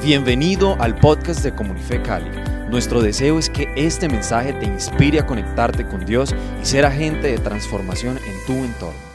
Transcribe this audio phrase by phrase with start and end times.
[0.00, 2.30] Bienvenido al podcast de Comunife Cali.
[2.70, 6.32] Nuestro deseo es que este mensaje te inspire a conectarte con Dios
[6.62, 9.08] y ser agente de transformación en tu entorno.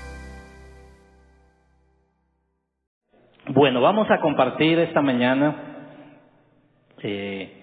[3.47, 5.55] Bueno, vamos a compartir esta mañana.
[7.01, 7.59] eh,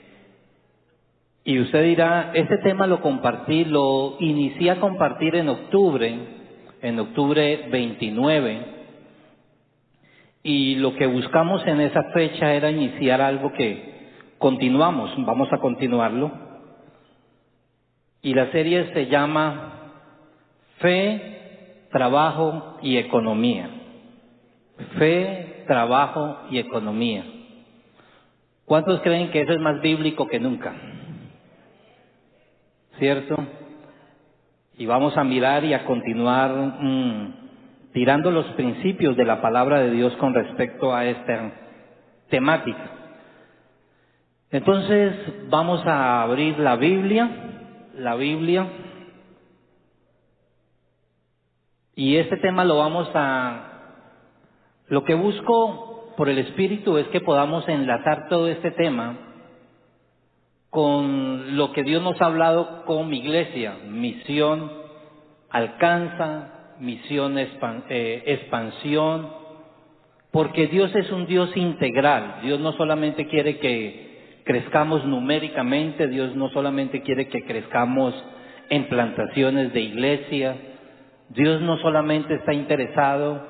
[1.45, 6.19] y usted dirá, este tema lo compartí, lo inicié a compartir en octubre,
[6.81, 8.80] en octubre 29.
[10.43, 13.91] Y lo que buscamos en esa fecha era iniciar algo que
[14.39, 16.33] continuamos, vamos a continuarlo.
[18.23, 19.93] Y la serie se llama
[20.79, 23.69] Fe, Trabajo y Economía.
[24.99, 27.25] Fe, Trabajo y Economía.
[28.65, 30.73] ¿Cuántos creen que eso es más bíblico que nunca?
[32.99, 33.37] ¿Cierto?
[34.79, 37.40] Y vamos a mirar y a continuar mmm,
[37.93, 41.53] tirando los principios de la palabra de Dios con respecto a esta
[42.29, 42.91] temática.
[44.51, 45.15] Entonces
[45.49, 47.31] vamos a abrir la Biblia,
[47.95, 48.67] la Biblia,
[51.95, 53.67] y este tema lo vamos a...
[54.89, 59.19] Lo que busco por el Espíritu es que podamos enlazar todo este tema
[60.71, 64.73] con lo que Dios nos ha hablado como iglesia, misión,
[65.51, 69.29] alcanza, misión, eh, expansión,
[70.33, 72.41] porque Dios es un Dios integral.
[72.43, 78.15] Dios no solamente quiere que crezcamos numéricamente, Dios no solamente quiere que crezcamos
[78.69, 80.57] en plantaciones de iglesia,
[81.31, 83.47] Dios no solamente está interesado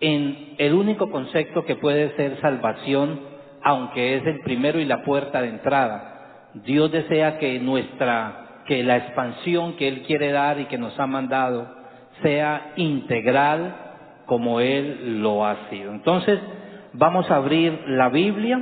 [0.00, 3.20] en el único concepto que puede ser salvación,
[3.62, 6.50] aunque es el primero y la puerta de entrada.
[6.64, 11.06] Dios desea que nuestra, que la expansión que Él quiere dar y que nos ha
[11.06, 11.68] mandado,
[12.22, 13.74] sea integral
[14.26, 15.92] como Él lo ha sido.
[15.92, 16.38] Entonces,
[16.92, 18.60] vamos a abrir la Biblia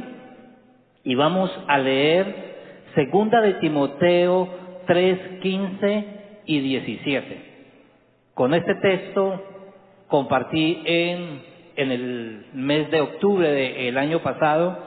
[1.02, 2.54] y vamos a leer
[2.94, 4.48] Segunda de Timoteo
[4.86, 6.04] 3, 15
[6.46, 7.54] y 17.
[8.34, 9.42] Con este texto
[10.08, 11.42] compartí en,
[11.76, 14.78] en el mes de octubre del año pasado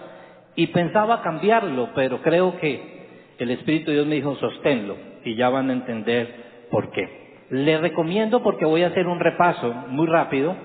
[0.55, 2.97] y pensaba cambiarlo, pero creo que
[3.37, 7.26] el Espíritu de Dios me dijo, sosténlo, y ya van a entender por qué.
[7.49, 10.55] Le recomiendo, porque voy a hacer un repaso muy rápido,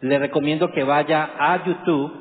[0.00, 2.12] le recomiendo que vaya a YouTube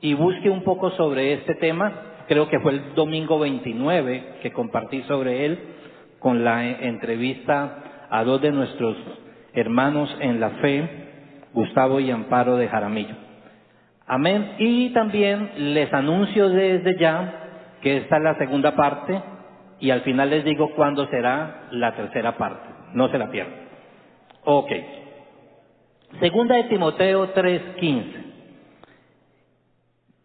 [0.00, 1.92] y busque un poco sobre este tema.
[2.28, 5.58] Creo que fue el domingo 29 que compartí sobre él
[6.18, 8.96] con la entrevista a dos de nuestros
[9.54, 10.88] hermanos en la fe,
[11.52, 13.14] Gustavo y Amparo de Jaramillo.
[14.06, 14.54] Amén.
[14.58, 17.42] Y también les anuncio desde ya
[17.82, 19.20] que esta es la segunda parte
[19.80, 22.65] y al final les digo cuándo será la tercera parte.
[22.96, 23.54] No se la pierdan.
[24.44, 24.72] Ok.
[26.18, 28.04] Segunda de Timoteo 3.15.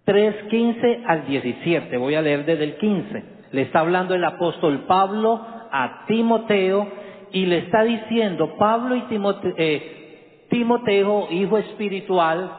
[0.05, 1.97] 3.15 al 17.
[1.97, 3.23] Voy a leer desde el 15.
[3.51, 6.87] Le está hablando el apóstol Pablo a Timoteo
[7.33, 12.51] y le está diciendo, Pablo y Timoteo, eh, Timoteo, hijo espiritual,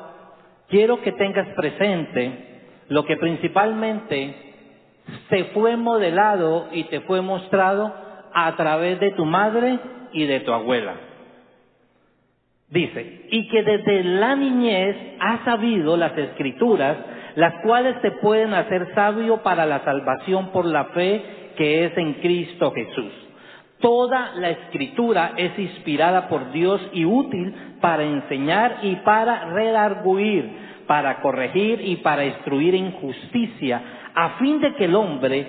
[0.69, 4.34] quiero que tengas presente lo que principalmente
[5.31, 7.95] te fue modelado y te fue mostrado
[8.34, 9.78] a través de tu madre
[10.12, 10.95] y de tu abuela.
[12.73, 16.97] Dice, y que desde la niñez has sabido las escrituras,
[17.34, 21.22] las cuales te pueden hacer sabio para la salvación por la fe
[21.56, 23.12] que es en Cristo Jesús.
[23.78, 30.51] Toda la escritura es inspirada por Dios y útil para enseñar y para redarguir,
[30.87, 33.83] para corregir y para instruir en justicia,
[34.15, 35.47] a fin de que el hombre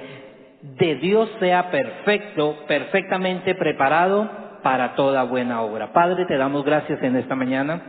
[0.62, 5.94] de Dios sea perfecto, perfectamente preparado para toda buena obra.
[5.94, 7.82] Padre, te damos gracias en esta mañana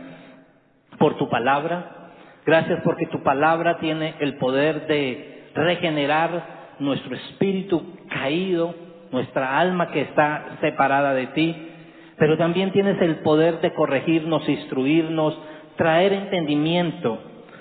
[0.99, 2.11] por tu palabra.
[2.45, 8.75] Gracias porque tu palabra tiene el poder de regenerar nuestro espíritu caído,
[9.11, 11.55] nuestra alma que está separada de ti,
[12.17, 15.37] pero también tienes el poder de corregirnos, instruirnos,
[15.77, 17.19] traer entendimiento,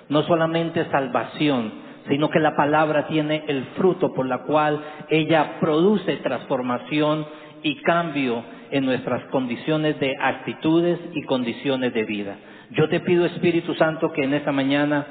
[0.09, 1.73] no solamente salvación,
[2.09, 7.27] sino que la palabra tiene el fruto por la cual ella produce transformación
[7.63, 8.45] y cambio
[8.75, 12.37] en nuestras condiciones de actitudes y condiciones de vida.
[12.71, 15.07] Yo te pido, Espíritu Santo, que en esta mañana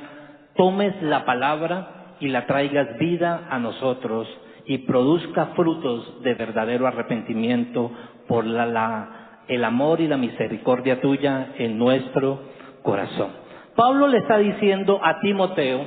[0.58, 4.28] tomes la palabra y la traigas vida a nosotros
[4.66, 7.90] y produzca frutos de verdadero arrepentimiento
[8.28, 12.42] por la, la, el amor y la misericordia tuya en nuestro
[12.82, 13.30] corazón.
[13.78, 15.86] Pablo le está diciendo a Timoteo,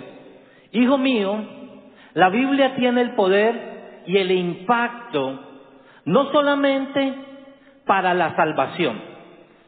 [0.72, 1.44] hijo mío,
[2.14, 5.40] la Biblia tiene el poder y el impacto
[6.06, 7.35] no solamente
[7.86, 9.16] para la salvación.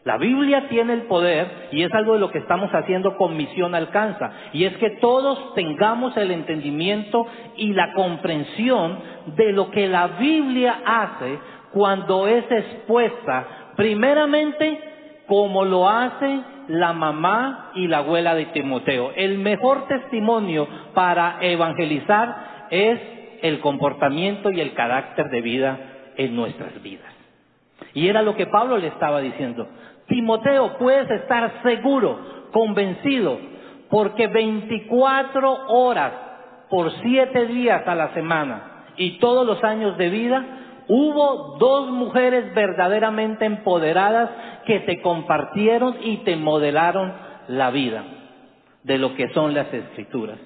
[0.04, 3.74] La Biblia tiene el poder y es algo de lo que estamos haciendo con Misión
[3.74, 4.30] Alcanza.
[4.52, 7.26] Y es que todos tengamos el entendimiento
[7.56, 8.98] y la comprensión
[9.36, 11.38] de lo que la Biblia hace
[11.72, 14.80] cuando es expuesta, primeramente
[15.26, 19.12] como lo hace la mamá y la abuela de Timoteo.
[19.14, 22.98] El mejor testimonio para evangelizar es
[23.42, 25.78] el comportamiento y el carácter de vida
[26.16, 27.17] en nuestras vidas.
[27.94, 29.66] Y era lo que Pablo le estaba diciendo.
[30.06, 32.18] Timoteo, puedes estar seguro,
[32.52, 33.38] convencido,
[33.90, 36.12] porque 24 horas
[36.70, 40.58] por siete días a la semana y todos los años de vida
[40.88, 44.30] Hubo dos mujeres verdaderamente empoderadas
[44.64, 47.12] que te compartieron y te modelaron
[47.48, 48.04] la vida
[48.84, 50.38] de lo que son las escrituras.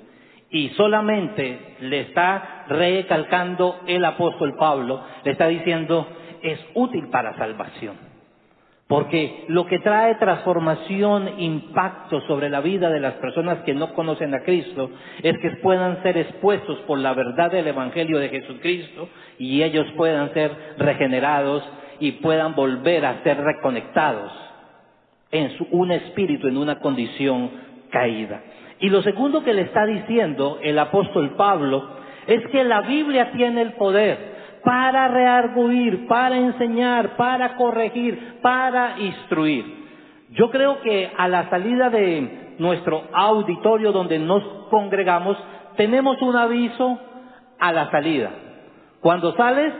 [0.50, 6.08] Y solamente le está recalcando el apóstol Pablo, le está diciendo,
[6.42, 8.12] es útil para salvación.
[8.92, 14.34] Porque lo que trae transformación, impacto sobre la vida de las personas que no conocen
[14.34, 14.90] a Cristo
[15.22, 19.08] es que puedan ser expuestos por la verdad del Evangelio de Jesucristo
[19.38, 21.62] y ellos puedan ser regenerados
[22.00, 24.30] y puedan volver a ser reconectados
[25.30, 27.50] en un espíritu, en una condición
[27.90, 28.42] caída.
[28.80, 31.88] Y lo segundo que le está diciendo el apóstol Pablo
[32.26, 34.32] es que la Biblia tiene el poder
[34.64, 39.82] para rearguir, para enseñar, para corregir, para instruir.
[40.30, 45.36] Yo creo que a la salida de nuestro auditorio donde nos congregamos,
[45.76, 46.98] tenemos un aviso
[47.58, 48.30] a la salida.
[49.00, 49.72] Cuando sales,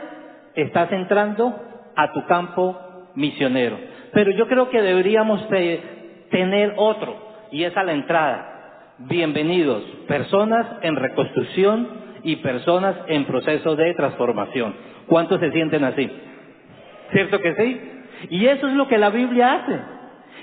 [0.55, 1.55] estás entrando
[1.97, 2.77] a tu campo
[3.15, 3.79] misionero.
[4.13, 7.17] Pero yo creo que deberíamos tener otro,
[7.51, 8.95] y es a la entrada.
[8.99, 11.89] Bienvenidos, personas en reconstrucción
[12.23, 14.75] y personas en proceso de transformación.
[15.07, 16.11] ¿Cuántos se sienten así?
[17.13, 17.81] ¿Cierto que sí?
[18.31, 19.79] Y eso es lo que la Biblia hace.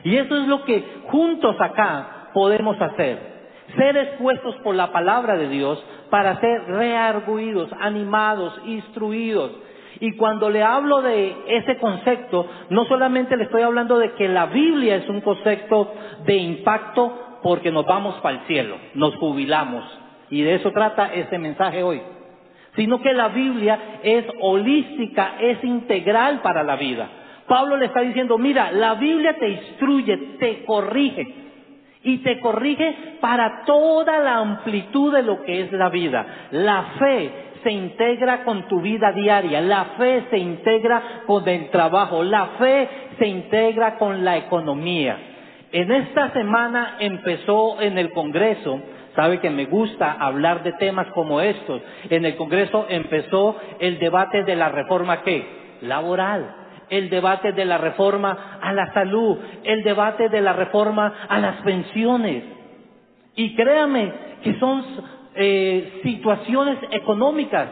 [0.04, 3.18] Y eso es lo que juntos acá podemos hacer.
[3.78, 9.52] Ser expuestos por la palabra de Dios para ser rearguidos, animados, instruidos.
[10.00, 14.46] Y cuando le hablo de ese concepto, no solamente le estoy hablando de que la
[14.48, 15.94] Biblia es un concepto
[16.26, 19.84] de impacto porque nos vamos para el cielo, nos jubilamos,
[20.30, 22.02] y de eso trata este mensaje hoy.
[22.76, 27.10] Sino que la Biblia es holística, es integral para la vida.
[27.48, 31.36] Pablo le está diciendo, mira, la Biblia te instruye, te corrige.
[32.02, 36.48] Y te corrige para toda la amplitud de lo que es la vida.
[36.52, 37.32] La fe
[37.64, 42.88] se integra con tu vida diaria, la fe se integra con el trabajo, la fe
[43.18, 45.18] se integra con la economía.
[45.72, 48.80] En esta semana empezó en el Congreso
[49.20, 51.82] Sabe que me gusta hablar de temas como estos.
[52.10, 55.76] En el Congreso empezó el debate de la reforma qué?
[55.82, 56.56] Laboral.
[56.90, 59.38] El debate de la reforma a la salud.
[59.66, 62.46] El debate de la reforma a las pensiones.
[63.36, 64.86] Y créame que son
[65.36, 67.68] eh, situaciones económicas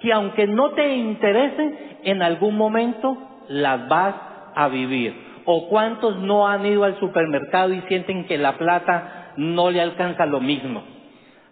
[0.00, 4.14] que aunque no te interesen, en algún momento las vas
[4.54, 5.16] a vivir.
[5.46, 10.26] ¿O cuántos no han ido al supermercado y sienten que la plata no le alcanza
[10.26, 10.91] lo mismo?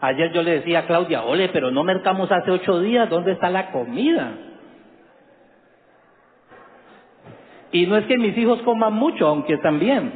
[0.01, 3.51] Ayer yo le decía a Claudia, ole, pero no mercamos hace ocho días, ¿dónde está
[3.51, 4.33] la comida?
[7.73, 10.13] Y no es que mis hijos coman mucho, aunque también.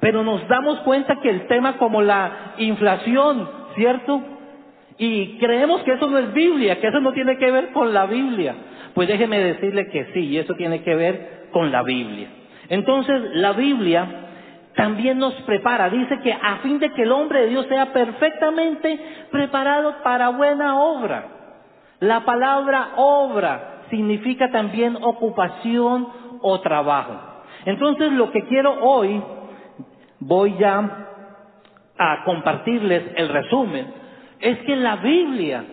[0.00, 4.22] Pero nos damos cuenta que el tema como la inflación, ¿cierto?
[4.98, 8.06] Y creemos que eso no es Biblia, que eso no tiene que ver con la
[8.06, 8.54] Biblia.
[8.94, 12.28] Pues déjeme decirle que sí, y eso tiene que ver con la Biblia.
[12.68, 14.06] Entonces, la Biblia
[14.74, 15.88] también nos prepara.
[15.90, 18.98] Dice que a fin de que el hombre de Dios sea perfectamente
[19.30, 21.28] preparado para buena obra.
[22.00, 26.08] La palabra obra significa también ocupación
[26.40, 27.20] o trabajo.
[27.64, 29.22] Entonces lo que quiero hoy,
[30.18, 31.08] voy ya
[31.96, 33.94] a compartirles el resumen,
[34.40, 35.64] es que la Biblia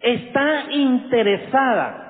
[0.00, 2.02] está interesada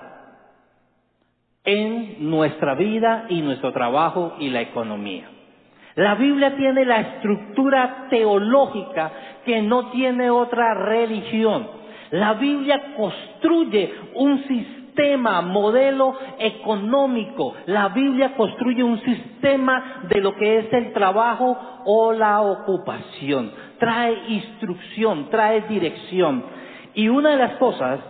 [1.65, 5.36] en nuestra vida y nuestro trabajo y la economía.
[5.97, 9.11] La Biblia tiene la estructura teológica
[9.47, 11.69] que no tiene otra religión.
[12.11, 17.55] La Biblia construye un sistema, modelo económico.
[17.65, 23.51] La Biblia construye un sistema de lo que es el trabajo o la ocupación.
[23.79, 26.45] Trae instrucción, trae dirección.
[26.93, 28.01] Y una de las cosas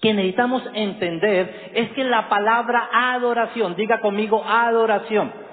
[0.00, 5.47] que necesitamos entender es que la palabra adoración, diga conmigo adoración,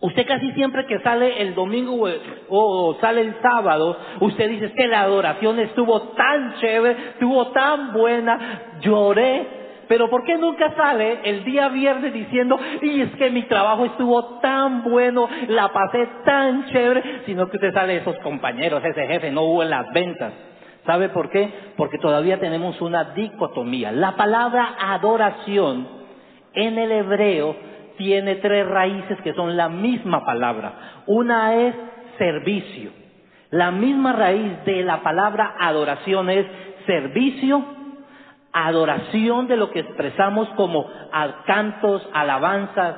[0.00, 2.08] Usted casi siempre que sale el domingo
[2.48, 8.78] o, sale el sábado, usted dice que la adoración estuvo tan chévere, estuvo tan buena,
[8.80, 13.86] lloré, Pero ¿por qué nunca sale el día viernes diciendo, y es que mi trabajo
[13.86, 19.32] estuvo tan bueno, la pasé tan chévere, sino que usted sale esos compañeros, ese jefe,
[19.32, 20.32] no hubo en las ventas?
[20.86, 21.50] ¿Sabe por qué?
[21.76, 23.90] Porque todavía tenemos una dicotomía.
[23.90, 25.88] La palabra adoración
[26.54, 27.56] en el hebreo
[27.98, 31.02] tiene tres raíces que son la misma palabra.
[31.06, 31.74] Una es
[32.16, 32.90] servicio.
[33.50, 36.46] La misma raíz de la palabra adoración es
[36.86, 37.64] servicio,
[38.52, 40.86] adoración de lo que expresamos como
[41.46, 42.96] cantos, alabanzas,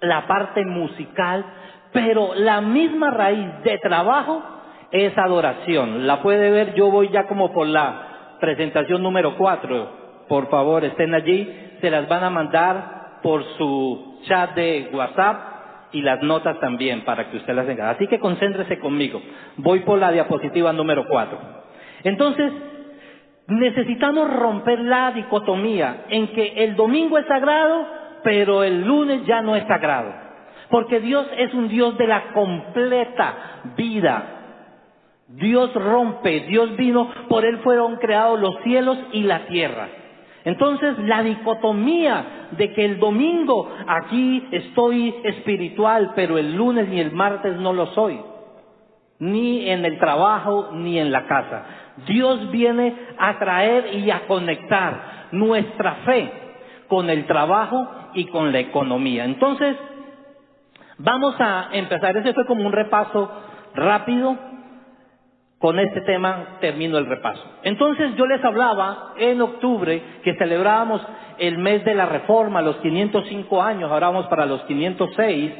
[0.00, 1.44] la parte musical,
[1.92, 4.42] pero la misma raíz de trabajo
[4.90, 6.06] es adoración.
[6.06, 10.24] La puede ver, yo voy ya como por la presentación número cuatro.
[10.28, 15.60] Por favor, estén allí, se las van a mandar por su chat de WhatsApp
[15.92, 17.90] y las notas también para que usted las tenga.
[17.90, 19.20] Así que concéntrese conmigo.
[19.56, 21.38] Voy por la diapositiva número cuatro.
[22.04, 22.52] Entonces,
[23.48, 27.86] necesitamos romper la dicotomía en que el domingo es sagrado,
[28.22, 30.12] pero el lunes ya no es sagrado.
[30.70, 33.34] Porque Dios es un Dios de la completa
[33.76, 34.36] vida.
[35.28, 39.88] Dios rompe, Dios vino, por Él fueron creados los cielos y la tierra.
[40.50, 47.12] Entonces la dicotomía de que el domingo aquí estoy espiritual, pero el lunes y el
[47.12, 48.20] martes no lo soy,
[49.20, 51.64] ni en el trabajo ni en la casa.
[52.04, 56.32] Dios viene a traer y a conectar nuestra fe
[56.88, 59.24] con el trabajo y con la economía.
[59.26, 59.76] Entonces,
[60.98, 62.16] vamos a empezar.
[62.16, 63.30] Ese fue como un repaso
[63.76, 64.36] rápido
[65.60, 67.42] con este tema termino el repaso.
[67.62, 71.02] Entonces yo les hablaba en octubre que celebrábamos
[71.36, 75.52] el mes de la reforma, los 505 años, ahora vamos para los 506,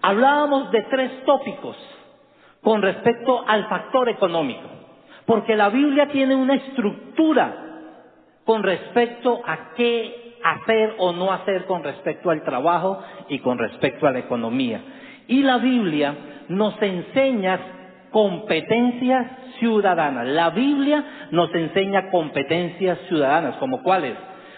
[0.00, 1.76] hablábamos de tres tópicos
[2.62, 4.66] con respecto al factor económico,
[5.26, 7.54] porque la Biblia tiene una estructura
[8.46, 14.06] con respecto a qué hacer o no hacer con respecto al trabajo y con respecto
[14.06, 14.80] a la economía.
[15.26, 16.14] Y la Biblia
[16.48, 17.83] nos enseña
[18.14, 19.26] competencias
[19.58, 20.28] ciudadanas.
[20.28, 24.14] La Biblia nos enseña competencias ciudadanas, como cuáles?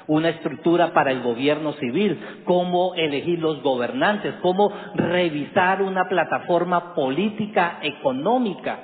[0.08, 7.78] Una estructura para el gobierno civil, cómo elegir los gobernantes, cómo revisar una plataforma política,
[7.80, 8.78] económica.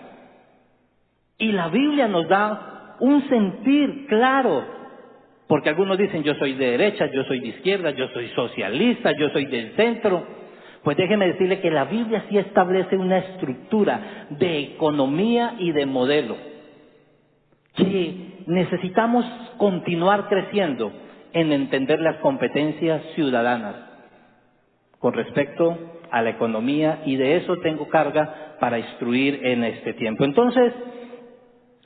[1.36, 4.64] Y la Biblia nos da un sentir claro,
[5.48, 9.28] porque algunos dicen yo soy de derecha, yo soy de izquierda, yo soy socialista, yo
[9.28, 10.41] soy del centro.
[10.82, 16.36] Pues déjeme decirle que la Biblia sí establece una estructura de economía y de modelo,
[17.76, 19.24] que necesitamos
[19.58, 20.92] continuar creciendo
[21.32, 23.76] en entender las competencias ciudadanas
[24.98, 25.78] con respecto
[26.10, 30.24] a la economía y de eso tengo carga para instruir en este tiempo.
[30.24, 30.72] Entonces,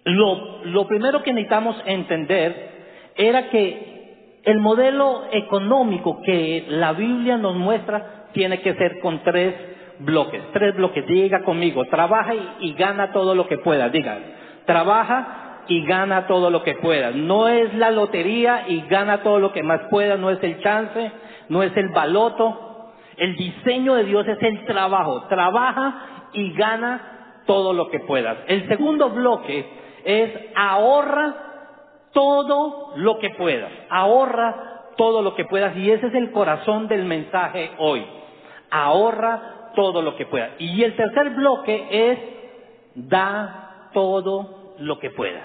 [0.05, 2.71] lo, lo primero que necesitamos entender
[3.17, 9.55] era que el modelo económico que la Biblia nos muestra tiene que ser con tres
[10.01, 11.07] bloques, tres bloques.
[11.07, 13.89] Diga conmigo, trabaja y, gana todo lo que pueda.
[13.89, 14.19] Diga,
[14.67, 17.13] trabaja y gana todo lo que pueda.
[17.13, 21.11] No es la lotería y gana todo lo que más pueda, no es el chance,
[21.49, 22.93] no es el baloto.
[23.17, 25.23] El diseño de Dios es el trabajo.
[25.29, 28.37] Trabaja y gana todo lo que puedas.
[28.49, 29.65] El segundo bloque
[30.05, 31.37] es ahorra
[32.13, 33.73] todo lo que puedas.
[33.89, 35.75] Ahorra todo lo que puedas.
[35.75, 38.05] Y ese es el corazón del mensaje hoy
[38.71, 40.51] ahorra todo lo que pueda.
[40.59, 42.19] Y el tercer bloque es
[42.95, 45.45] da todo lo que puedas.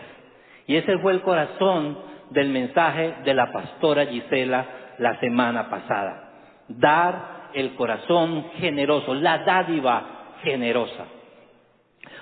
[0.68, 1.98] Y ese fue el corazón
[2.30, 4.66] del mensaje de la pastora Gisela
[4.98, 6.30] la semana pasada.
[6.70, 10.04] Dar el corazón generoso, la dádiva
[10.44, 11.06] generosa.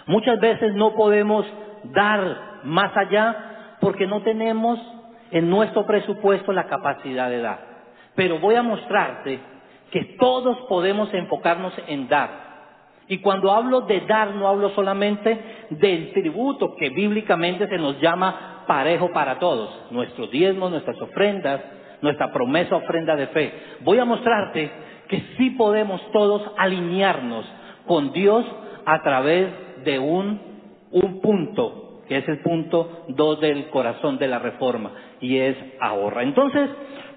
[0.07, 1.45] Muchas veces no podemos
[1.83, 4.79] dar más allá porque no tenemos
[5.31, 7.59] en nuestro presupuesto la capacidad de dar.
[8.15, 9.39] Pero voy a mostrarte
[9.91, 12.49] que todos podemos enfocarnos en dar.
[13.07, 15.37] Y cuando hablo de dar, no hablo solamente
[15.71, 21.59] del tributo que bíblicamente se nos llama parejo para todos, nuestros diezmos, nuestras ofrendas,
[22.01, 23.53] nuestra promesa ofrenda de fe.
[23.81, 24.71] Voy a mostrarte
[25.07, 27.45] que sí podemos todos alinearnos
[27.87, 28.45] con Dios
[28.85, 29.47] a través
[29.83, 30.39] de un,
[30.91, 36.23] un punto, que es el punto dos del corazón de la reforma, y es ahorra.
[36.23, 36.69] Entonces,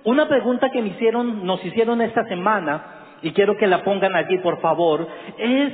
[0.05, 2.85] una pregunta que me hicieron, nos hicieron esta semana,
[3.23, 5.09] y quiero que la pongan aquí por favor,
[5.39, 5.73] es,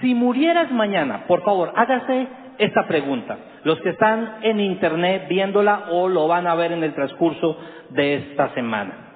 [0.00, 2.26] si murieras mañana, por favor, hágase
[2.58, 3.38] esta pregunta.
[3.64, 7.56] Los que están en internet viéndola o lo van a ver en el transcurso
[7.90, 9.12] de esta semana.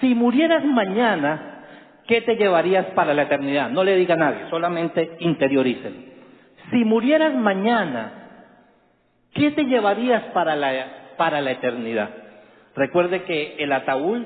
[0.00, 1.64] Si murieras mañana,
[2.06, 3.70] ¿qué te llevarías para la eternidad?
[3.70, 5.96] No le diga a nadie, solamente interiorícelo.
[6.70, 8.19] Si murieras mañana,
[9.40, 12.10] ¿qué te llevarías para la, para la eternidad?
[12.76, 14.22] Recuerde que el ataúd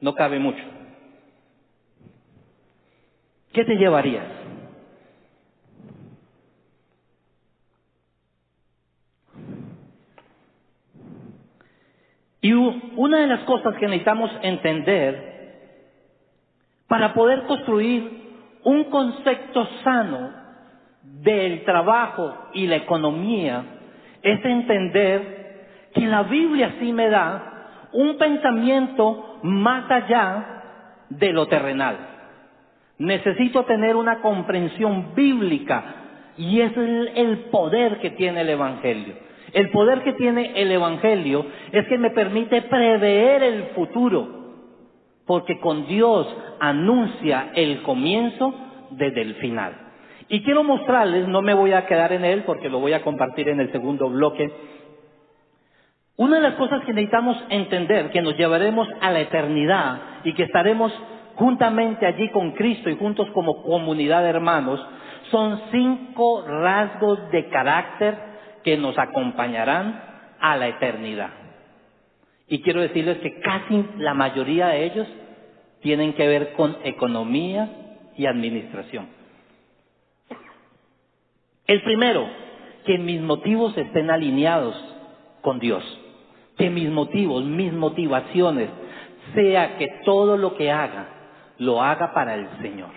[0.00, 0.62] no cabe mucho.
[3.52, 4.24] ¿Qué te llevarías?
[12.40, 15.30] Y una de las cosas que necesitamos entender
[16.86, 18.30] para poder construir
[18.62, 20.32] un concepto sano
[21.02, 23.79] del trabajo y la economía
[24.22, 25.40] es entender
[25.94, 30.62] que la Biblia sí me da un pensamiento más allá
[31.08, 31.96] de lo terrenal.
[32.98, 35.84] Necesito tener una comprensión bíblica
[36.36, 39.14] y es el, el poder que tiene el Evangelio.
[39.52, 44.28] El poder que tiene el Evangelio es que me permite prever el futuro,
[45.26, 46.26] porque con Dios
[46.60, 48.54] anuncia el comienzo
[48.90, 49.89] desde el final.
[50.32, 53.48] Y quiero mostrarles, no me voy a quedar en él porque lo voy a compartir
[53.48, 54.48] en el segundo bloque,
[56.16, 60.44] una de las cosas que necesitamos entender, que nos llevaremos a la eternidad y que
[60.44, 60.92] estaremos
[61.34, 64.86] juntamente allí con Cristo y juntos como comunidad de hermanos,
[65.32, 68.16] son cinco rasgos de carácter
[68.62, 70.00] que nos acompañarán
[70.38, 71.30] a la eternidad.
[72.46, 75.08] Y quiero decirles que casi la mayoría de ellos
[75.80, 77.68] tienen que ver con economía
[78.16, 79.19] y administración.
[81.70, 82.26] El primero,
[82.84, 84.74] que mis motivos estén alineados
[85.40, 85.84] con Dios.
[86.58, 88.70] Que mis motivos, mis motivaciones,
[89.36, 91.06] sea que todo lo que haga,
[91.58, 92.90] lo haga para el Señor.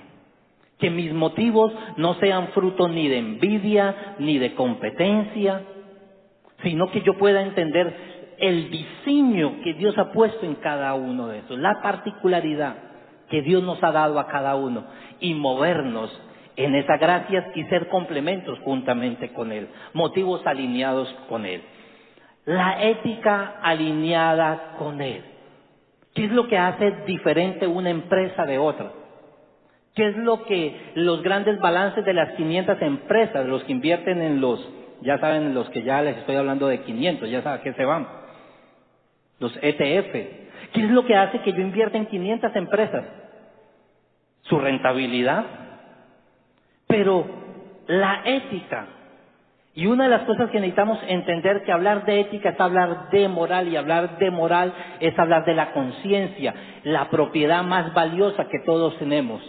[0.80, 5.62] Que mis motivos no sean fruto ni de envidia, ni de competencia,
[6.64, 7.96] sino que yo pueda entender
[8.40, 12.76] el diseño que Dios ha puesto en cada uno de esos, la particularidad
[13.30, 14.84] que Dios nos ha dado a cada uno
[15.20, 16.10] y movernos
[16.56, 21.62] en esa gracia y ser complementos juntamente con Él, motivos alineados con Él.
[22.46, 25.24] La ética alineada con Él.
[26.14, 28.92] ¿Qué es lo que hace diferente una empresa de otra?
[29.96, 34.42] ¿Qué es lo que los grandes balances de las 500 empresas, los que invierten en
[34.42, 34.68] los,
[35.02, 37.86] ya saben, los que ya les estoy hablando de 500, ya saben a qué se
[37.86, 38.08] van,
[39.40, 40.44] los ETF?
[40.74, 43.06] ¿Qué es lo que hace que yo invierta en 500 empresas?
[44.44, 45.46] Su rentabilidad.
[46.94, 47.26] Pero
[47.88, 48.86] la ética,
[49.74, 53.28] y una de las cosas que necesitamos entender que hablar de ética es hablar de
[53.28, 56.54] moral y hablar de moral es hablar de la conciencia,
[56.84, 59.42] la propiedad más valiosa que todos tenemos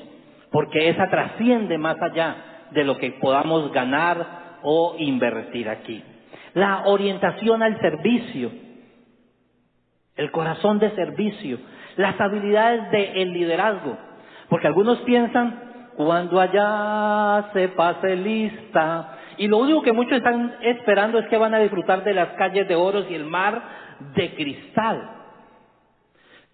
[0.55, 2.37] porque esa trasciende más allá
[2.71, 6.01] de lo que podamos ganar o invertir aquí.
[6.53, 8.53] La orientación al servicio,
[10.15, 11.59] el corazón de servicio,
[11.97, 13.99] las habilidades del liderazgo,
[14.49, 15.64] porque algunos piensan,
[15.97, 21.55] cuando allá se pase lista, y lo único que muchos están esperando es que van
[21.55, 23.63] a disfrutar de las calles de oros y el mar
[24.15, 25.11] de cristal.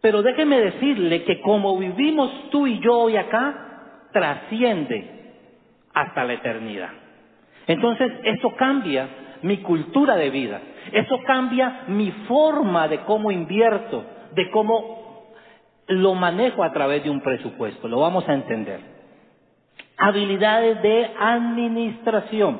[0.00, 3.66] Pero déjeme decirle que como vivimos tú y yo hoy acá,
[4.12, 5.34] trasciende
[5.92, 6.90] hasta la eternidad.
[7.66, 9.08] Entonces, eso cambia
[9.42, 10.60] mi cultura de vida,
[10.92, 15.34] eso cambia mi forma de cómo invierto, de cómo
[15.86, 18.80] lo manejo a través de un presupuesto, lo vamos a entender.
[20.02, 22.58] Habilidades de administración.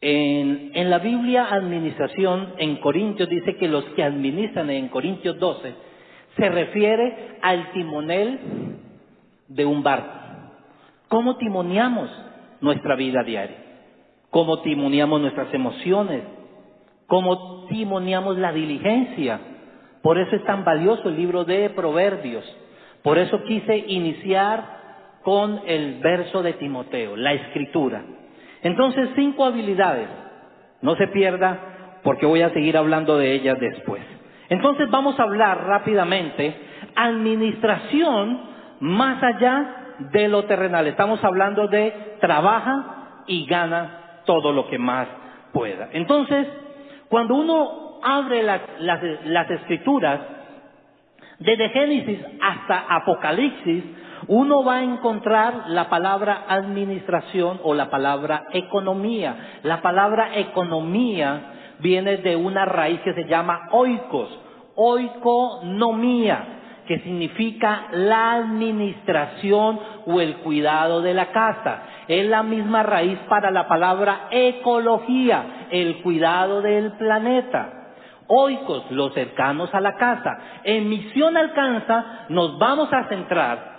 [0.00, 5.74] En, en, la Biblia, administración, en Corintios dice que los que administran, en Corintios 12,
[6.36, 8.40] se refiere al timonel
[9.46, 10.12] de un barco.
[11.06, 12.10] ¿Cómo timoneamos
[12.60, 13.58] nuestra vida diaria?
[14.30, 16.22] ¿Cómo timoneamos nuestras emociones?
[17.06, 19.38] ¿Cómo timoneamos la diligencia?
[20.02, 22.44] Por eso es tan valioso el libro de Proverbios.
[23.04, 24.81] Por eso quise iniciar
[25.22, 28.02] con el verso de Timoteo, la escritura.
[28.62, 30.08] Entonces, cinco habilidades.
[30.80, 34.02] No se pierda porque voy a seguir hablando de ellas después.
[34.48, 36.54] Entonces vamos a hablar rápidamente
[36.94, 38.40] administración
[38.80, 40.86] más allá de lo terrenal.
[40.86, 45.08] Estamos hablando de trabaja y gana todo lo que más
[45.52, 45.88] pueda.
[45.92, 46.46] Entonces,
[47.08, 50.20] cuando uno abre las, las, escrituras,
[51.44, 53.84] desde Génesis hasta Apocalipsis,
[54.28, 59.58] uno va a encontrar la palabra administración o la palabra economía.
[59.62, 64.28] La palabra economía viene de una raíz que se llama oikos,
[64.76, 71.82] oikonomía que significa la administración o el cuidado de la casa.
[72.08, 77.81] Es la misma raíz para la palabra ecología, el cuidado del planeta.
[78.34, 80.38] Oikos, los cercanos a la casa.
[80.64, 83.72] En Misión Alcanza nos vamos a centrar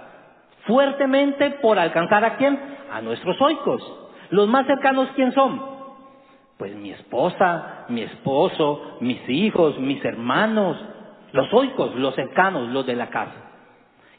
[0.67, 2.59] fuertemente por alcanzar a quién?
[2.91, 3.81] A nuestros oikos.
[4.29, 5.59] Los más cercanos, ¿quién son?
[6.59, 10.77] Pues mi esposa, mi esposo, mis hijos, mis hermanos,
[11.31, 13.33] los oicos, los cercanos, los de la casa.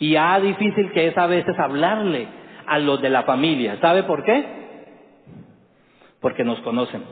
[0.00, 2.26] Y ya difícil que es a veces hablarle
[2.66, 3.78] a los de la familia.
[3.80, 4.84] ¿Sabe por qué?
[6.20, 7.04] Porque nos conocen.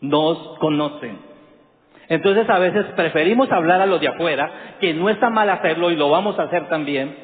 [0.00, 1.35] Nos conocen.
[2.08, 5.96] Entonces a veces preferimos hablar a los de afuera, que no está mal hacerlo y
[5.96, 7.14] lo vamos a hacer también,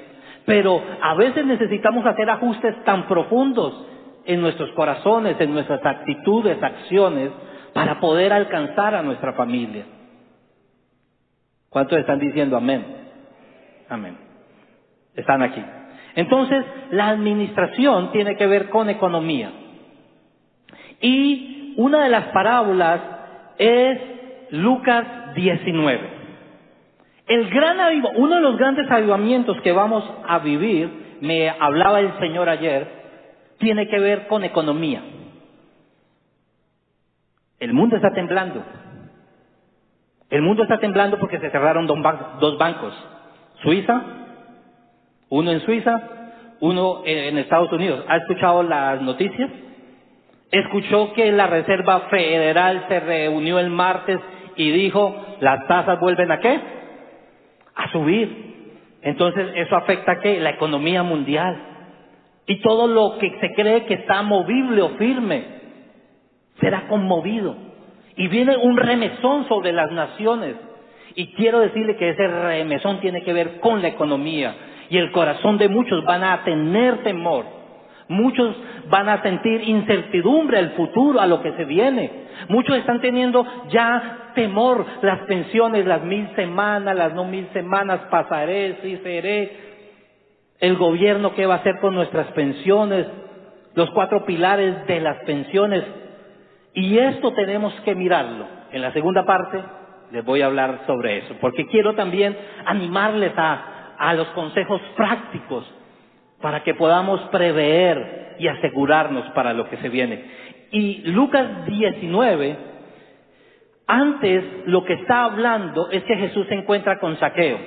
[0.45, 3.87] pero a veces necesitamos hacer ajustes tan profundos
[4.25, 7.31] en nuestros corazones, en nuestras actitudes, acciones,
[7.73, 9.85] para poder alcanzar a nuestra familia.
[11.69, 12.85] ¿Cuántos están diciendo amén?
[13.89, 14.17] Amén.
[15.15, 15.65] Están aquí.
[16.15, 19.51] Entonces, la administración tiene que ver con economía.
[21.01, 23.01] Y una de las parábolas
[23.59, 23.99] es
[24.53, 26.11] Lucas 19.
[27.27, 27.79] El gran
[28.17, 32.87] uno de los grandes avivamientos que vamos a vivir, me hablaba el Señor ayer,
[33.59, 35.03] tiene que ver con economía.
[37.61, 38.63] El mundo está temblando.
[40.29, 42.93] El mundo está temblando porque se cerraron dos bancos.
[43.63, 44.03] Suiza,
[45.31, 46.03] uno en Suiza,
[46.61, 48.05] uno en Estados Unidos.
[48.07, 49.51] ¿Ha escuchado las noticias?
[50.51, 54.21] Escuchó que la Reserva Federal se reunió el martes
[54.57, 56.61] y dijo, las tasas vuelven a qué?
[57.75, 58.53] A subir.
[59.03, 60.41] Entonces, ¿eso afecta a qué?
[60.41, 61.57] La economía mundial.
[62.47, 65.45] Y todo lo que se cree que está movible o firme
[66.61, 67.57] será conmovido.
[68.17, 70.57] Y viene un remesón sobre las naciones.
[71.15, 74.55] Y quiero decirle que ese remesón tiene que ver con la economía.
[74.91, 77.62] Y el corazón de muchos van a tener temor.
[78.13, 78.55] Muchos
[78.89, 82.11] van a sentir incertidumbre al futuro, a lo que se viene.
[82.49, 88.79] Muchos están teniendo ya temor, las pensiones, las mil semanas, las no mil semanas, pasaré,
[88.83, 89.73] sí seré.
[90.61, 93.07] El gobierno, ¿qué va a hacer con nuestras pensiones?
[93.75, 95.83] Los cuatro pilares de las pensiones.
[96.75, 98.47] Y esto tenemos que mirarlo.
[98.73, 99.63] En la segunda parte
[100.11, 105.65] les voy a hablar sobre eso, porque quiero también animarles a, a los consejos prácticos
[106.43, 110.25] para que podamos prever y asegurarnos para lo que se viene.
[110.73, 112.57] Y Lucas 19,
[113.87, 117.59] antes lo que está hablando es que Jesús se encuentra con Saqueo.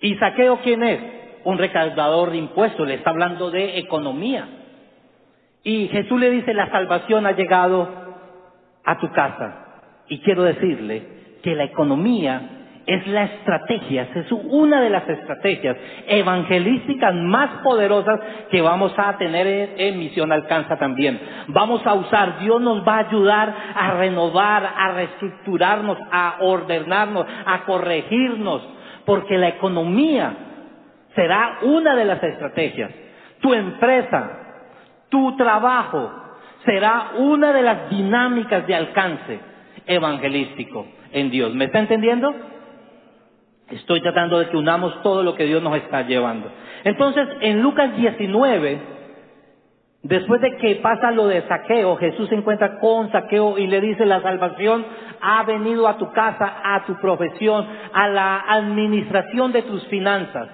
[0.00, 1.00] ¿Y Saqueo quién es?
[1.44, 4.48] Un recaudador de impuestos, le está hablando de economía.
[5.62, 7.88] Y Jesús le dice, la salvación ha llegado
[8.84, 9.82] a tu casa.
[10.08, 11.02] Y quiero decirle
[11.42, 12.53] que la economía
[12.86, 18.20] es la estrategia, es una de las estrategias evangelísticas más poderosas
[18.50, 21.18] que vamos a tener en, Misión Alcanza también.
[21.48, 27.64] Vamos a usar, Dios nos va a ayudar a renovar, a reestructurarnos, a ordenarnos, a
[27.64, 28.62] corregirnos,
[29.06, 30.34] porque la economía
[31.14, 32.90] será una de las estrategias.
[33.40, 34.30] Tu empresa,
[35.08, 36.12] tu trabajo
[36.66, 39.38] será una de las dinámicas de alcance
[39.86, 41.54] evangelístico en Dios.
[41.54, 42.34] ¿Me está entendiendo?
[43.70, 46.50] Estoy tratando de que unamos todo lo que Dios nos está llevando.
[46.84, 48.78] Entonces, en Lucas 19,
[50.02, 54.04] después de que pasa lo de saqueo, Jesús se encuentra con saqueo y le dice,
[54.04, 54.84] la salvación
[55.20, 60.48] ha venido a tu casa, a tu profesión, a la administración de tus finanzas.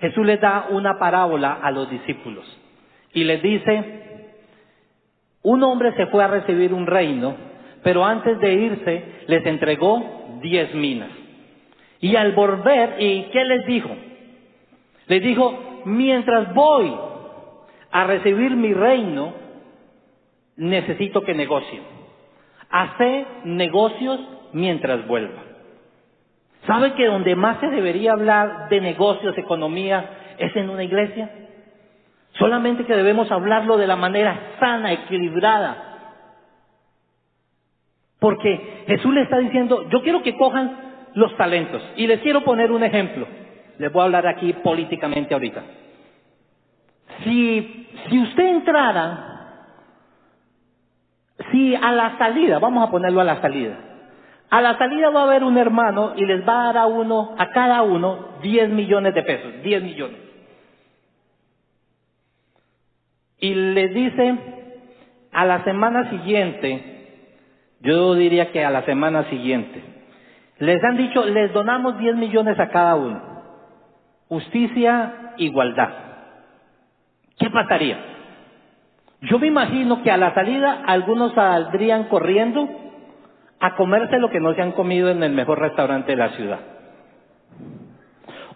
[0.00, 2.44] Jesús le da una parábola a los discípulos
[3.12, 4.30] y les dice,
[5.42, 7.34] un hombre se fue a recibir un reino,
[7.82, 11.19] pero antes de irse les entregó diez minas.
[12.00, 13.90] Y al volver, ¿y qué les dijo?
[15.06, 16.94] Les dijo, mientras voy
[17.90, 19.34] a recibir mi reino,
[20.56, 21.82] necesito que negocien.
[22.70, 24.20] Hace negocios
[24.52, 25.42] mientras vuelva.
[26.66, 31.30] ¿Sabe que donde más se debería hablar de negocios, economía, es en una iglesia?
[32.32, 35.86] Solamente que debemos hablarlo de la manera sana, equilibrada.
[38.20, 41.82] Porque Jesús le está diciendo, yo quiero que cojan los talentos.
[41.96, 43.26] Y les quiero poner un ejemplo.
[43.78, 45.62] Les voy a hablar aquí políticamente ahorita.
[47.24, 49.30] Si, si usted entrara,
[51.50, 53.78] si a la salida, vamos a ponerlo a la salida,
[54.50, 57.34] a la salida va a haber un hermano y les va a dar a uno,
[57.38, 60.18] a cada uno, 10 millones de pesos, 10 millones.
[63.38, 64.34] Y les dice,
[65.32, 66.90] a la semana siguiente,
[67.80, 69.82] yo diría que a la semana siguiente,
[70.60, 73.20] les han dicho, les donamos 10 millones a cada uno.
[74.28, 75.88] Justicia, igualdad.
[77.38, 77.98] ¿Qué pasaría?
[79.22, 82.68] Yo me imagino que a la salida algunos saldrían corriendo
[83.58, 86.60] a comerse lo que no se han comido en el mejor restaurante de la ciudad.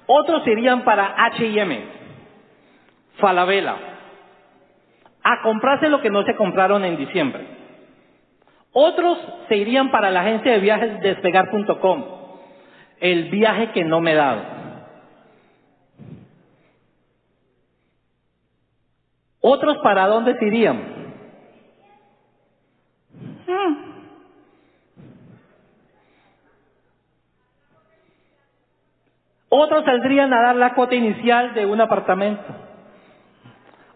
[0.06, 1.84] Otros irían para H&M,
[3.16, 3.76] Falabella,
[5.22, 7.63] a comprarse lo que no se compraron en diciembre.
[8.76, 12.04] Otros se irían para la agencia de viajes despegar.com,
[12.98, 14.42] el viaje que no me he dado.
[19.40, 20.76] Otros para dónde se irían?
[23.46, 23.76] Hmm.
[29.50, 32.42] Otros saldrían a dar la cuota inicial de un apartamento.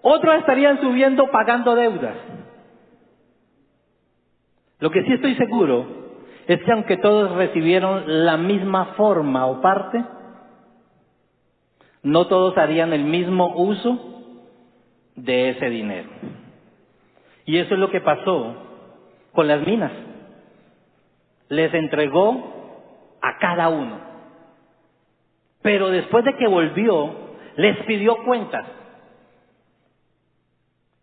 [0.03, 2.15] Otros estarían subiendo pagando deudas.
[4.81, 5.87] Lo que sí estoy seguro
[6.47, 10.05] es que aunque todos recibieron la misma forma o parte,
[12.03, 13.99] no todos harían el mismo uso
[15.15, 16.09] de ese dinero.
[17.45, 18.55] Y eso es lo que pasó
[19.33, 19.93] con las minas.
[21.49, 23.99] Les entregó a cada uno.
[25.63, 27.15] Pero después de que volvió,
[27.57, 28.67] les pidió cuentas.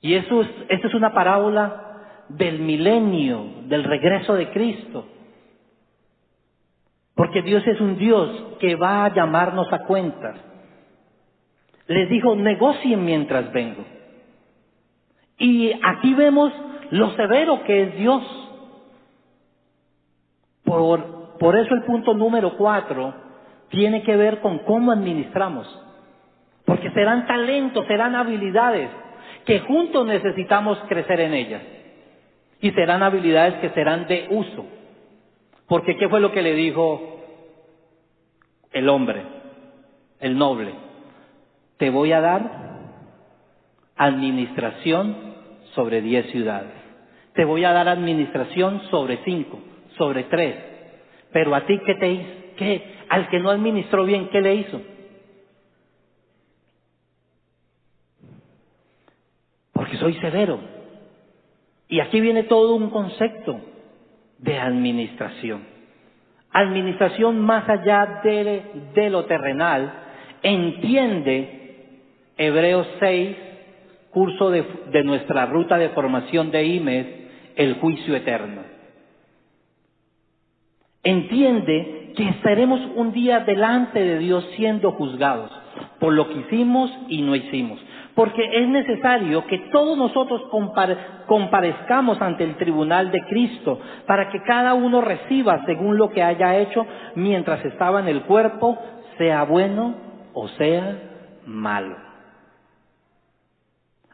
[0.01, 1.81] Y eso es, es una parábola
[2.29, 5.05] del milenio, del regreso de Cristo.
[7.15, 10.37] Porque Dios es un Dios que va a llamarnos a cuentas.
[11.87, 13.83] Les dijo, negocien mientras vengo.
[15.37, 16.51] Y aquí vemos
[16.91, 18.23] lo severo que es Dios.
[20.63, 23.13] Por, por eso el punto número cuatro
[23.69, 25.67] tiene que ver con cómo administramos.
[26.65, 28.89] Porque serán talentos, serán habilidades
[29.45, 31.61] que juntos necesitamos crecer en ellas
[32.65, 34.65] y serán habilidades que serán de uso.
[35.67, 37.21] Porque ¿qué fue lo que le dijo
[38.71, 39.21] el hombre,
[40.19, 40.73] el noble?
[41.77, 42.79] Te voy a dar
[43.95, 45.35] administración
[45.75, 46.71] sobre diez ciudades.
[47.35, 49.59] Te voy a dar administración sobre cinco,
[49.95, 50.55] sobre tres.
[51.31, 52.29] Pero a ti, ¿qué te hizo?
[52.57, 52.95] ¿Qué?
[53.09, 54.81] Al que no administró bien, ¿qué le hizo?
[59.71, 60.74] Porque soy severo.
[61.87, 63.59] Y aquí viene todo un concepto
[64.39, 65.63] de administración.
[66.51, 69.93] Administración más allá de, lo terrenal,
[70.41, 72.01] entiende
[72.37, 73.37] Hebreos 6,
[74.11, 77.07] curso de, de nuestra ruta de formación de IMES,
[77.55, 78.61] el juicio eterno.
[81.03, 85.51] Entiende que estaremos un día delante de Dios siendo juzgados
[85.99, 87.79] por lo que hicimos y no hicimos
[88.15, 90.41] porque es necesario que todos nosotros
[91.27, 96.57] comparezcamos ante el tribunal de Cristo para que cada uno reciba según lo que haya
[96.57, 98.79] hecho mientras estaba en el cuerpo,
[99.17, 99.95] sea bueno
[100.33, 100.97] o sea
[101.45, 101.97] malo.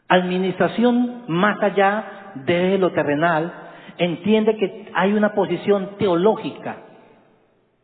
[0.08, 3.52] Administración más allá de lo terrenal
[3.98, 6.76] entiende que hay una posición teológica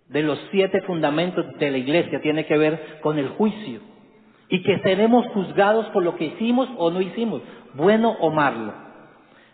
[0.09, 3.97] de los siete fundamentos de la iglesia, tiene que ver con el juicio
[4.48, 7.42] y que seremos juzgados por lo que hicimos o no hicimos,
[7.74, 8.72] bueno o malo.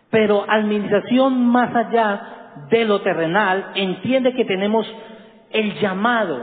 [0.09, 2.21] Pero administración más allá
[2.69, 4.87] de lo terrenal entiende que tenemos
[5.51, 6.41] el llamado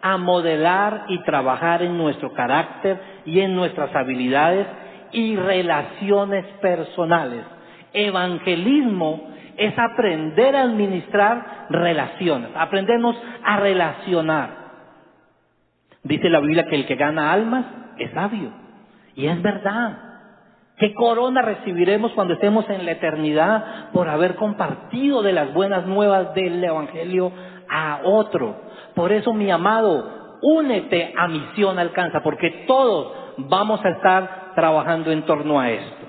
[0.00, 4.66] a modelar y trabajar en nuestro carácter y en nuestras habilidades
[5.12, 7.44] y relaciones personales.
[7.92, 14.62] Evangelismo es aprender a administrar relaciones, aprendernos a relacionar.
[16.02, 17.64] Dice la Biblia que el que gana almas
[17.98, 18.50] es sabio.
[19.14, 19.98] Y es verdad.
[20.78, 26.34] ¿Qué corona recibiremos cuando estemos en la eternidad por haber compartido de las buenas nuevas
[26.34, 27.30] del Evangelio
[27.70, 28.56] a otro?
[28.94, 35.22] Por eso, mi amado, únete a Misión Alcanza, porque todos vamos a estar trabajando en
[35.22, 36.06] torno a esto.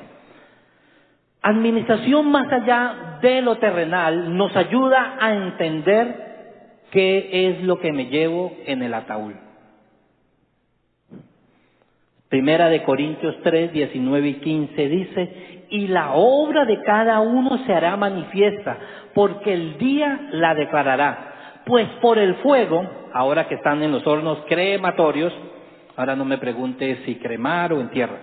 [1.41, 6.33] Administración más allá de lo terrenal nos ayuda a entender
[6.91, 9.33] qué es lo que me llevo en el ataúd.
[12.33, 17.71] Primera de Corintios 3, 19 y 15 dice, y la obra de cada uno se
[17.71, 18.75] hará manifiesta,
[19.13, 21.61] porque el día la declarará.
[21.63, 25.31] Pues por el fuego, ahora que están en los hornos crematorios,
[25.95, 28.17] ahora no me pregunte si cremar o en tierra,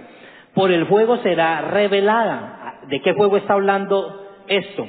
[0.54, 2.80] por el fuego será revelada.
[2.88, 4.88] ¿De qué fuego está hablando esto?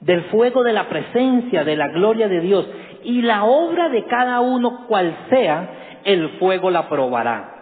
[0.00, 2.68] Del fuego de la presencia, de la gloria de Dios.
[3.04, 7.59] Y la obra de cada uno, cual sea, el fuego la probará.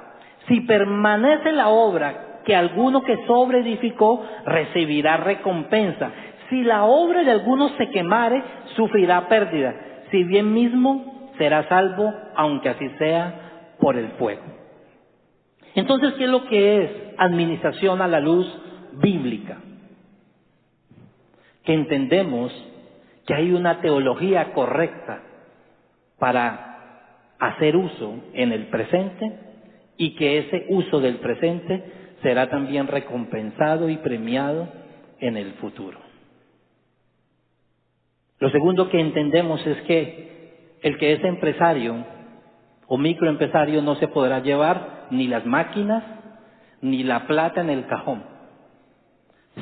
[0.49, 6.11] Si permanece la obra que alguno que sobreedificó, recibirá recompensa.
[6.49, 8.43] Si la obra de alguno se quemare,
[8.75, 9.75] sufrirá pérdida.
[10.11, 14.43] Si bien mismo será salvo, aunque así sea por el fuego.
[15.75, 18.47] Entonces, ¿qué es lo que es administración a la luz
[18.95, 19.59] bíblica?
[21.65, 22.51] Que entendemos
[23.27, 25.21] que hay una teología correcta
[26.19, 29.48] para hacer uso en el presente
[29.99, 31.85] y que ese uso del presente
[32.23, 34.69] será también recompensado y premiado
[35.21, 35.99] en el futuro.
[38.39, 42.07] Lo segundo que entendemos es que el que es empresario
[42.87, 46.05] o microempresario no se podrá llevar ni las máquinas
[46.81, 48.23] ni la plata en el cajón.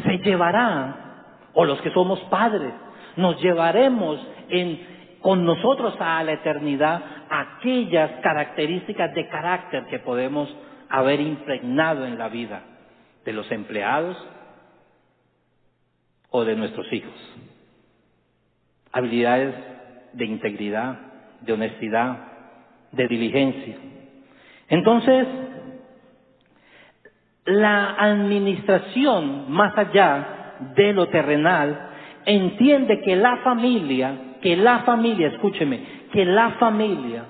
[0.04, 2.72] Se llevará, o los que somos padres,
[3.16, 4.20] nos llevaremos
[5.20, 10.54] con nosotros a la eternidad aquellas características de carácter que podemos
[10.88, 12.62] haber impregnado en la vida
[13.24, 14.16] de los empleados
[16.30, 17.14] o de nuestros hijos.
[18.92, 19.54] Habilidades
[20.12, 20.98] de integridad,
[21.40, 22.18] de honestidad,
[22.92, 23.76] de diligencia.
[24.68, 25.26] Entonces,
[27.44, 31.90] la administración, más allá de lo terrenal,
[32.24, 35.80] entiende que la familia, que la familia, escúcheme,
[36.12, 37.24] que la familia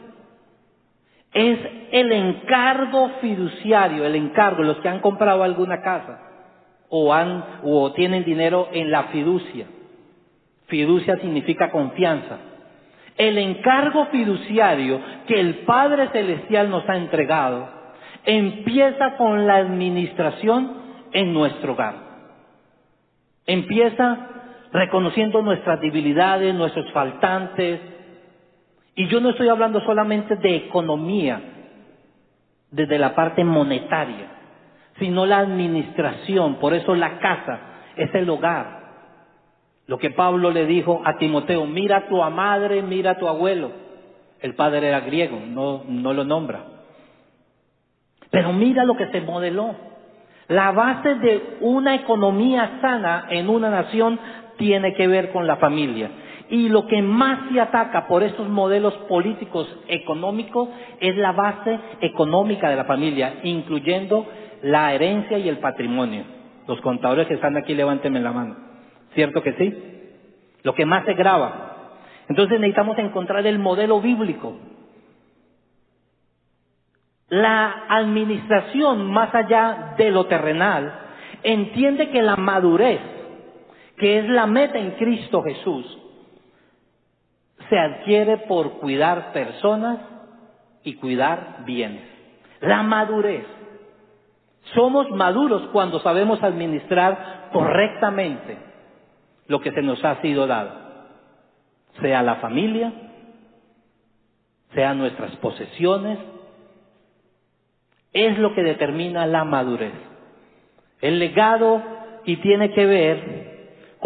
[1.32, 1.58] es
[1.90, 6.20] el encargo fiduciario, el encargo, los que han comprado alguna casa
[6.90, 9.64] o han o tienen dinero en la fiducia.
[10.66, 12.36] Fiducia significa confianza.
[13.16, 17.66] El encargo fiduciario que el Padre Celestial nos ha entregado
[18.26, 20.70] empieza con la administración
[21.12, 21.94] en nuestro hogar.
[23.46, 24.36] Empieza
[24.72, 27.80] reconociendo nuestras debilidades, nuestros faltantes.
[28.94, 31.40] Y yo no estoy hablando solamente de economía,
[32.70, 34.28] desde la parte monetaria,
[34.98, 36.56] sino la administración.
[36.56, 37.60] Por eso la casa
[37.96, 38.86] es el hogar.
[39.86, 43.70] Lo que Pablo le dijo a Timoteo, mira a tu madre, mira a tu abuelo.
[44.40, 46.64] El padre era griego, no, no lo nombra.
[48.30, 49.74] Pero mira lo que se modeló.
[50.48, 54.18] La base de una economía sana en una nación
[54.56, 56.10] tiene que ver con la familia.
[56.48, 60.68] Y lo que más se ataca por estos modelos políticos económicos
[61.00, 64.26] es la base económica de la familia, incluyendo
[64.62, 66.24] la herencia y el patrimonio.
[66.68, 68.56] Los contadores que están aquí, levántenme la mano.
[69.14, 69.74] ¿Cierto que sí?
[70.62, 71.74] Lo que más se graba.
[72.28, 74.56] Entonces necesitamos encontrar el modelo bíblico.
[77.28, 80.92] La administración, más allá de lo terrenal,
[81.42, 83.00] entiende que la madurez,
[83.96, 85.98] que es la meta en Cristo Jesús,
[87.68, 89.98] se adquiere por cuidar personas
[90.84, 92.04] y cuidar bienes.
[92.60, 93.44] La madurez.
[94.74, 98.58] Somos maduros cuando sabemos administrar correctamente
[99.46, 100.72] lo que se nos ha sido dado,
[102.00, 102.92] sea la familia,
[104.74, 106.18] sean nuestras posesiones,
[108.12, 109.92] es lo que determina la madurez.
[111.00, 111.82] El legado
[112.24, 113.45] y tiene que ver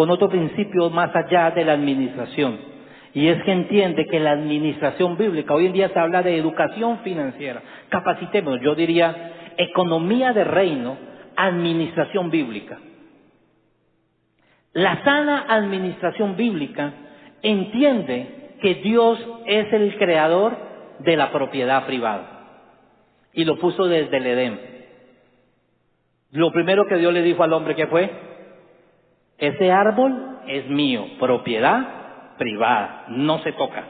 [0.01, 2.59] con otro principio más allá de la administración.
[3.13, 7.01] Y es que entiende que la administración bíblica, hoy en día se habla de educación
[7.01, 7.61] financiera,
[7.91, 10.97] capacitemos, yo diría economía de reino,
[11.37, 12.79] administración bíblica.
[14.73, 16.95] La sana administración bíblica
[17.43, 20.57] entiende que Dios es el creador
[21.01, 22.71] de la propiedad privada
[23.35, 24.61] y lo puso desde el Edén.
[26.31, 28.30] Lo primero que Dios le dijo al hombre que fue,
[29.41, 33.85] ese árbol es mío, propiedad privada, no se toca.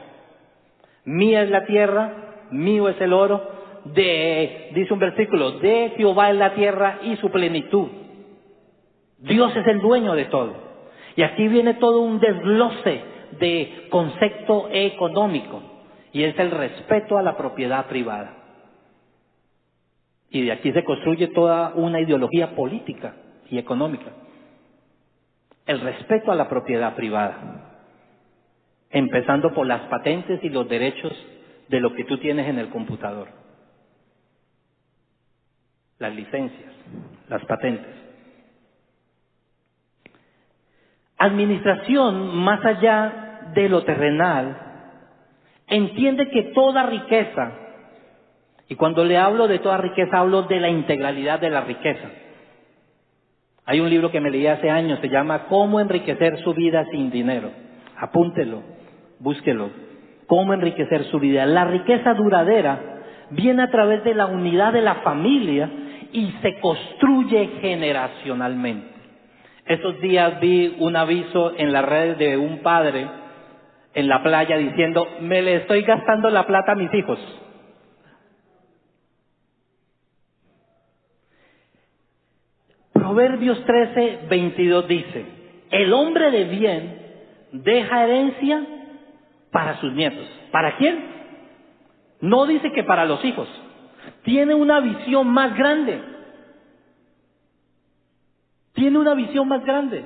[1.05, 2.13] Mía es la tierra,
[2.51, 3.41] mío es el oro,
[3.85, 7.87] de, dice un versículo, de Jehová es la tierra y su plenitud.
[9.17, 10.55] Dios es el dueño de todo.
[11.15, 13.03] Y aquí viene todo un desglose
[13.39, 15.61] de concepto económico
[16.13, 18.37] y es el respeto a la propiedad privada.
[20.29, 23.15] Y de aquí se construye toda una ideología política
[23.49, 24.11] y económica.
[25.65, 27.37] El respeto a la propiedad privada,
[28.89, 31.13] empezando por las patentes y los derechos
[31.69, 33.29] de lo que tú tienes en el computador.
[35.99, 36.73] Las licencias,
[37.29, 37.95] las patentes.
[41.17, 44.57] Administración, más allá de lo terrenal,
[45.67, 47.51] entiende que toda riqueza,
[48.67, 52.09] y cuando le hablo de toda riqueza, hablo de la integralidad de la riqueza.
[53.65, 57.11] Hay un libro que me leí hace años, se llama Cómo enriquecer su vida sin
[57.11, 57.51] dinero.
[57.97, 58.63] Apúntelo,
[59.19, 59.69] búsquelo.
[60.27, 61.45] Cómo enriquecer su vida.
[61.45, 62.79] La riqueza duradera
[63.31, 65.69] viene a través de la unidad de la familia
[66.11, 68.87] y se construye generacionalmente.
[69.65, 73.07] Estos días vi un aviso en las redes de un padre
[73.93, 77.19] en la playa diciendo, me le estoy gastando la plata a mis hijos.
[83.11, 85.25] Proverbios 13, 22 dice,
[85.69, 87.01] el hombre de bien
[87.51, 88.65] deja herencia
[89.51, 90.25] para sus nietos.
[90.49, 91.03] ¿Para quién?
[92.21, 93.49] No dice que para los hijos.
[94.23, 96.01] Tiene una visión más grande
[98.73, 100.05] tiene una visión más grande.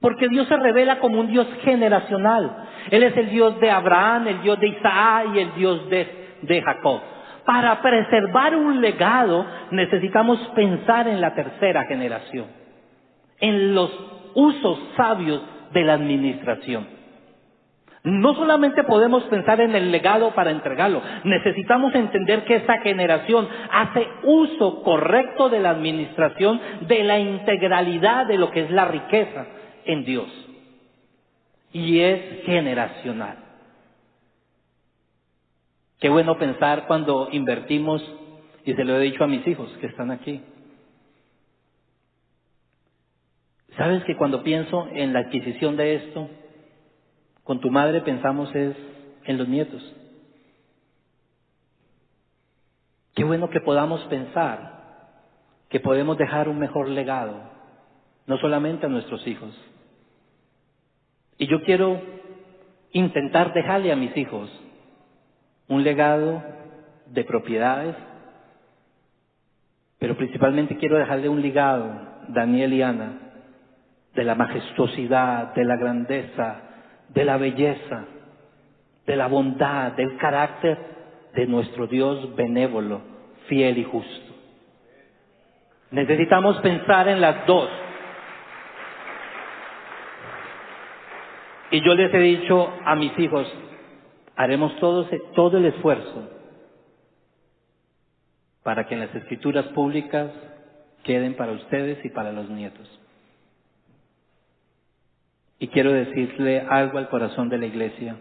[0.00, 2.68] Porque Dios se revela como un Dios generacional.
[2.90, 6.60] Él es el Dios de Abraham, el Dios de Isaac y el Dios de, de
[6.60, 7.00] Jacob.
[7.46, 12.46] Para preservar un legado necesitamos pensar en la tercera generación,
[13.40, 13.90] en los
[14.34, 15.40] usos sabios
[15.72, 16.88] de la administración.
[18.02, 24.06] No solamente podemos pensar en el legado para entregarlo, necesitamos entender que esa generación hace
[24.24, 29.46] uso correcto de la administración, de la integralidad de lo que es la riqueza
[29.84, 30.28] en Dios.
[31.72, 33.45] Y es generacional.
[36.00, 38.02] Qué bueno pensar cuando invertimos,
[38.64, 40.42] y se lo he dicho a mis hijos que están aquí.
[43.76, 46.28] ¿Sabes que cuando pienso en la adquisición de esto,
[47.44, 48.76] con tu madre pensamos es
[49.24, 49.82] en los nietos?
[53.14, 54.76] Qué bueno que podamos pensar
[55.70, 57.40] que podemos dejar un mejor legado,
[58.26, 59.54] no solamente a nuestros hijos.
[61.38, 62.00] Y yo quiero
[62.92, 64.50] intentar dejarle a mis hijos
[65.68, 66.42] un legado
[67.06, 67.96] de propiedades,
[69.98, 71.90] pero principalmente quiero dejarle un legado,
[72.28, 73.12] Daniel y Ana,
[74.14, 76.62] de la majestuosidad, de la grandeza,
[77.08, 78.04] de la belleza,
[79.06, 80.78] de la bondad, del carácter
[81.34, 83.00] de nuestro Dios benévolo,
[83.46, 84.34] fiel y justo.
[85.90, 87.68] Necesitamos pensar en las dos.
[91.70, 93.52] Y yo les he dicho a mis hijos,
[94.36, 96.28] haremos todo, todo el esfuerzo
[98.62, 100.30] para que en las escrituras públicas
[101.02, 102.86] queden para ustedes y para los nietos.
[105.58, 108.16] Y quiero decirle algo al corazón de la iglesia.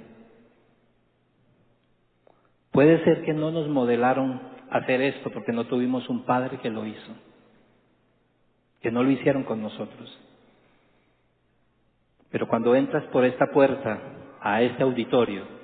[2.71, 4.39] Puede ser que no nos modelaron
[4.69, 7.11] hacer esto porque no tuvimos un padre que lo hizo,
[8.81, 10.19] que no lo hicieron con nosotros.
[12.29, 13.99] Pero cuando entras por esta puerta
[14.41, 15.54] a este auditorio,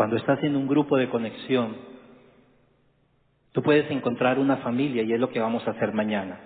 [0.00, 1.76] cuando estás en un grupo de conexión,
[3.52, 6.40] tú puedes encontrar una familia y es lo que vamos a hacer mañana.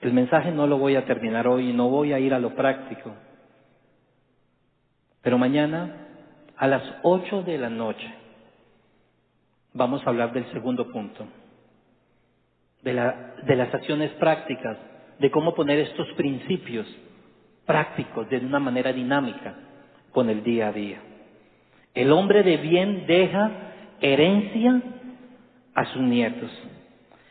[0.00, 3.14] El mensaje no lo voy a terminar hoy no voy a ir a lo práctico.
[5.22, 6.08] Pero mañana,
[6.56, 8.12] a las ocho de la noche,
[9.72, 11.28] vamos a hablar del segundo punto,
[12.82, 12.92] de,
[13.44, 14.76] de las acciones prácticas,
[15.20, 16.88] de cómo poner estos principios
[17.64, 19.54] prácticos de una manera dinámica
[20.10, 21.00] con el día a día.
[21.96, 23.50] El hombre de bien deja
[24.02, 24.82] herencia
[25.74, 26.50] a sus nietos.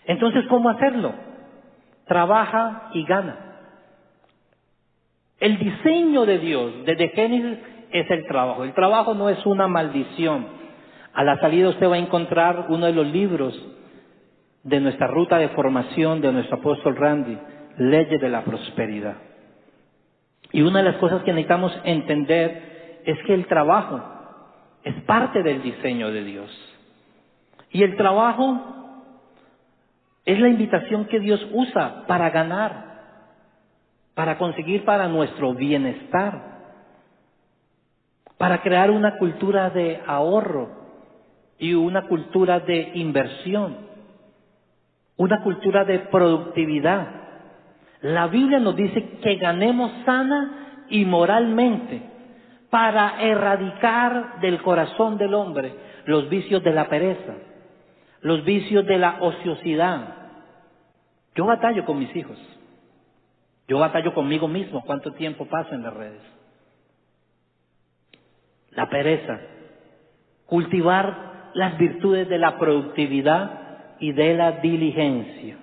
[0.05, 1.13] Entonces, ¿cómo hacerlo?
[2.07, 3.37] Trabaja y gana.
[5.39, 7.59] El diseño de Dios desde Génesis
[7.91, 8.63] es el trabajo.
[8.63, 10.47] El trabajo no es una maldición.
[11.13, 13.53] A la salida usted va a encontrar uno de los libros
[14.63, 17.37] de nuestra ruta de formación de nuestro apóstol Randy,
[17.77, 19.17] Leyes de la Prosperidad.
[20.51, 24.14] Y una de las cosas que necesitamos entender es que el trabajo
[24.85, 26.75] es parte del diseño de Dios.
[27.71, 28.61] Y el trabajo
[30.23, 32.85] es la invitación que Dios usa para ganar,
[34.13, 36.55] para conseguir para nuestro bienestar,
[38.37, 40.69] para crear una cultura de ahorro
[41.57, 43.77] y una cultura de inversión,
[45.17, 47.07] una cultura de productividad.
[48.01, 52.14] La Biblia nos dice que ganemos sana y moralmente
[52.75, 55.73] para erradicar del corazón del hombre
[56.03, 57.35] los vicios de la pereza,
[58.19, 60.13] los vicios de la ociosidad.
[61.35, 62.37] Yo batallo con mis hijos.
[63.69, 66.21] Yo batallo conmigo mismo cuánto tiempo paso en las redes.
[68.71, 69.39] La pereza.
[70.45, 75.55] Cultivar las virtudes de la productividad y de la diligencia.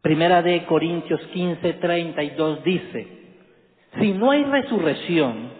[0.00, 3.25] Primera de Corintios 15, 32 dice,
[4.00, 5.50] si no hay resurrección,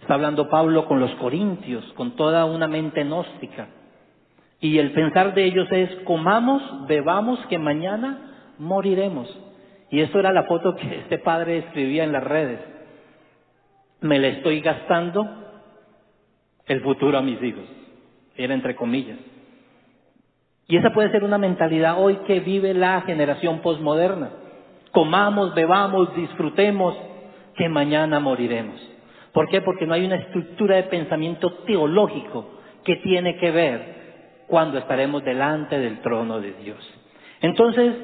[0.00, 3.68] está hablando Pablo con los corintios, con toda una mente gnóstica,
[4.60, 9.28] y el pensar de ellos es, comamos, bebamos, que mañana moriremos.
[9.90, 12.60] Y eso era la foto que este padre escribía en las redes.
[14.00, 15.28] Me le estoy gastando
[16.66, 17.64] el futuro a mis hijos.
[18.36, 19.18] Era entre comillas.
[20.68, 24.30] Y esa puede ser una mentalidad hoy que vive la generación posmoderna.
[24.90, 26.96] Comamos, bebamos, disfrutemos,
[27.56, 28.80] que mañana moriremos.
[29.32, 29.60] ¿Por qué?
[29.60, 35.78] Porque no hay una estructura de pensamiento teológico que tiene que ver cuando estaremos delante
[35.78, 36.78] del trono de Dios.
[37.40, 37.94] Entonces,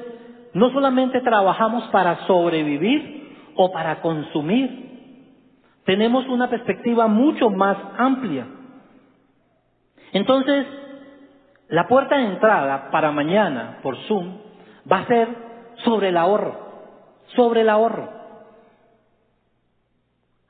[0.53, 4.83] no solamente trabajamos para sobrevivir o para consumir,
[5.85, 8.45] tenemos una perspectiva mucho más amplia.
[10.11, 10.65] Entonces,
[11.69, 14.37] la puerta de entrada para mañana por Zoom
[14.91, 15.27] va a ser
[15.83, 16.63] sobre el ahorro
[17.35, 18.09] sobre el ahorro.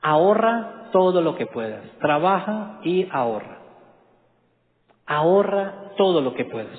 [0.06, 1.80] Ahorra todo lo que puedas.
[1.98, 3.56] Trabaja y ahorra.
[5.06, 6.78] Ahorra todo lo que puedas.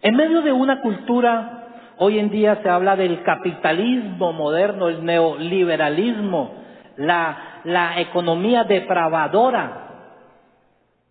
[0.00, 1.64] En medio de una cultura,
[1.98, 6.52] hoy en día se habla del capitalismo moderno, el neoliberalismo,
[6.98, 9.88] la, economía depravadora.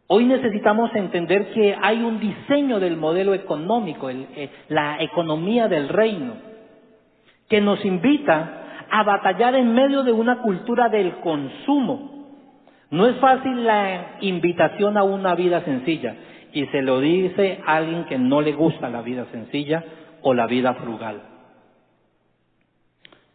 [0.07, 6.35] Hoy necesitamos entender que hay un diseño del modelo económico, eh, la economía del reino,
[7.49, 8.60] que nos invita
[8.91, 12.27] a batallar en medio de una cultura del consumo.
[12.89, 16.13] No es fácil la invitación a una vida sencilla
[16.51, 19.83] y se lo dice a alguien que no le gusta la vida sencilla
[20.21, 21.21] o la vida frugal.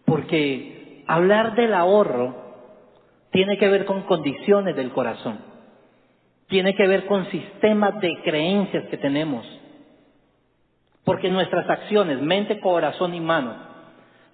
[0.04, 2.36] Porque hablar del ahorro
[3.30, 5.38] tiene que ver con condiciones del corazón,
[6.48, 9.46] tiene que ver con sistemas de creencias que tenemos.
[11.02, 13.65] Porque nuestras acciones, mente, corazón y mano,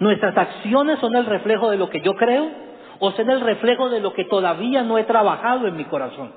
[0.02, 2.50] Nuestras acciones son el reflejo de lo que yo creo
[2.98, 6.32] o son el reflejo de lo que todavía no he trabajado en mi corazón.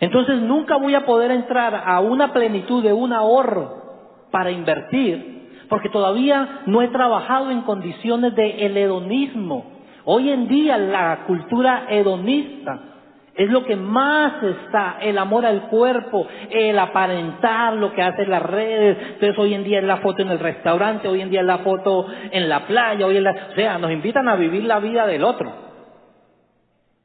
[0.00, 3.84] Entonces nunca voy a poder entrar a una plenitud de un ahorro
[4.32, 9.64] para invertir porque todavía no he trabajado en condiciones de hedonismo.
[10.04, 12.80] Hoy en día la cultura hedonista
[13.34, 18.42] es lo que más está, el amor al cuerpo, el aparentar lo que hacen las
[18.42, 18.98] redes.
[19.14, 21.58] Entonces hoy en día es la foto en el restaurante, hoy en día es la
[21.58, 23.48] foto en la playa, hoy en la...
[23.50, 25.52] O sea, nos invitan a vivir la vida del otro.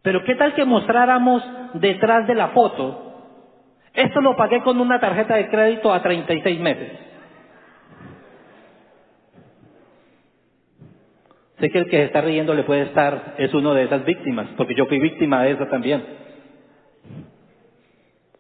[0.02, 3.02] Pero ¿qué tal que mostráramos detrás de la foto?
[3.94, 6.92] Esto lo pagué con una tarjeta de crédito a 36 meses.
[11.60, 14.48] Sé que el que se está riendo le puede estar, es uno de esas víctimas,
[14.58, 16.04] porque yo fui víctima de eso también.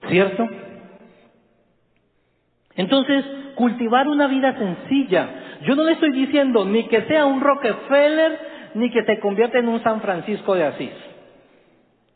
[0.09, 0.47] ¿Cierto?
[2.75, 5.29] Entonces, cultivar una vida sencilla.
[5.61, 8.39] Yo no le estoy diciendo ni que sea un Rockefeller,
[8.73, 10.91] ni que se convierta en un San Francisco de Asís.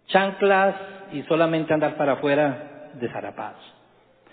[0.07, 0.75] Chanclas
[1.13, 3.61] y solamente andar para afuera de zarapados.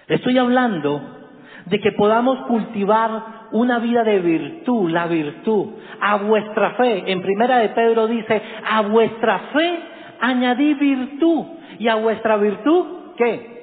[0.08, 1.25] Le estoy hablando
[1.66, 5.68] de que podamos cultivar una vida de virtud, la virtud,
[6.00, 7.10] a vuestra fe.
[7.10, 9.78] En primera de Pedro dice, a vuestra fe
[10.20, 11.44] añadí virtud
[11.78, 13.56] y a vuestra virtud ¿Qué?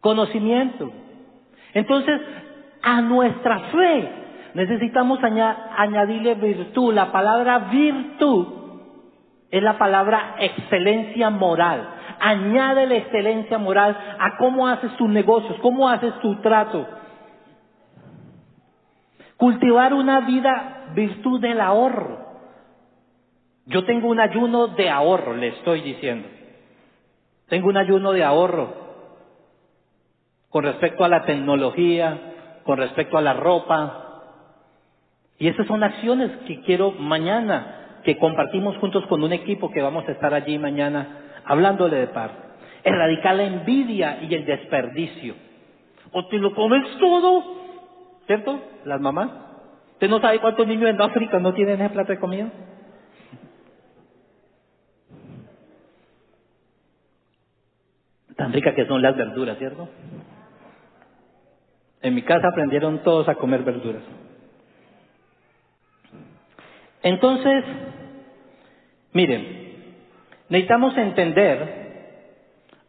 [0.00, 0.92] Conocimiento.
[1.72, 2.20] Entonces,
[2.82, 4.10] a nuestra fe
[4.54, 6.92] necesitamos añadirle virtud.
[6.92, 8.46] La palabra virtud
[9.50, 11.88] es la palabra excelencia moral.
[12.26, 16.88] Añade la excelencia moral a cómo haces tus negocios, cómo haces tu trato.
[19.36, 22.24] Cultivar una vida virtud del ahorro.
[23.66, 26.26] Yo tengo un ayuno de ahorro, le estoy diciendo.
[27.50, 28.72] Tengo un ayuno de ahorro
[30.48, 34.22] con respecto a la tecnología, con respecto a la ropa.
[35.38, 40.08] Y esas son acciones que quiero mañana, que compartimos juntos con un equipo que vamos
[40.08, 42.30] a estar allí mañana hablándole de paz.
[42.82, 45.34] Erradicar la envidia y el desperdicio.
[46.12, 47.42] O te lo comes todo,
[48.26, 48.60] ¿cierto?
[48.84, 49.30] Las mamás.
[49.92, 52.50] ¿Usted no sabe cuántos niños en África no tienen ese plato de comida?
[58.36, 59.88] Tan rica que son las verduras, ¿cierto?
[62.02, 64.02] En mi casa aprendieron todos a comer verduras.
[67.02, 67.64] Entonces,
[69.12, 69.63] miren,
[70.48, 71.84] necesitamos entender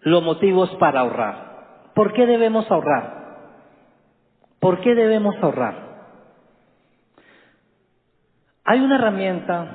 [0.01, 1.91] los motivos para ahorrar.
[1.93, 3.25] ¿Por qué debemos ahorrar?
[4.59, 5.85] ¿Por qué debemos ahorrar?
[8.63, 9.67] Hay una herramienta,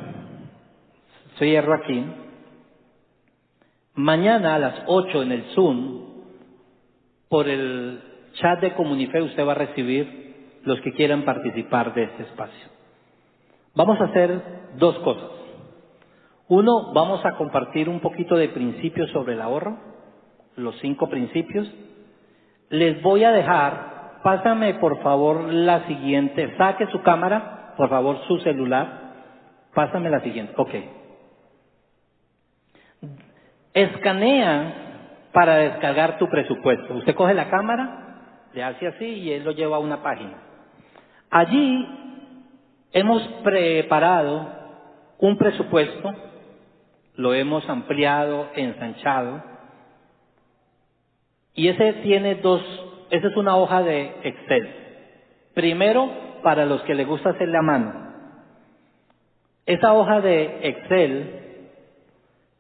[1.39, 2.05] cierro aquí,
[4.01, 6.01] Mañana a las 8 en el Zoom,
[7.29, 8.01] por el
[8.35, 12.69] chat de Comunife, usted va a recibir los que quieran participar de este espacio.
[13.75, 14.41] Vamos a hacer
[14.79, 15.40] dos cosas.
[16.51, 19.79] Uno, vamos a compartir un poquito de principios sobre el ahorro,
[20.57, 21.73] los cinco principios.
[22.71, 28.41] Les voy a dejar, pásame por favor la siguiente, saque su cámara, por favor su
[28.41, 29.13] celular,
[29.75, 30.71] pásame la siguiente, ok.
[33.73, 36.95] Escanea para descargar tu presupuesto.
[36.95, 40.35] Usted coge la cámara, le hace así y él lo lleva a una página.
[41.31, 41.87] Allí
[42.91, 44.49] hemos preparado
[45.21, 46.13] un presupuesto,
[47.21, 49.43] lo hemos ampliado, ensanchado,
[51.55, 52.63] y ese tiene dos,
[53.11, 54.71] esa es una hoja de Excel.
[55.53, 56.11] Primero,
[56.43, 57.93] para los que les gusta hacer la mano.
[59.67, 61.69] Esa hoja de Excel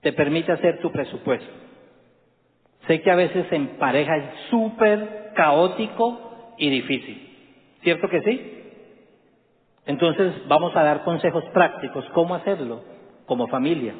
[0.02, 1.50] te permite hacer tu presupuesto.
[2.86, 7.78] Sé que a veces en pareja es súper caótico y difícil.
[7.82, 8.62] ¿Cierto que sí?
[9.86, 12.82] Entonces vamos a dar consejos prácticos, cómo hacerlo
[13.24, 13.94] como familia.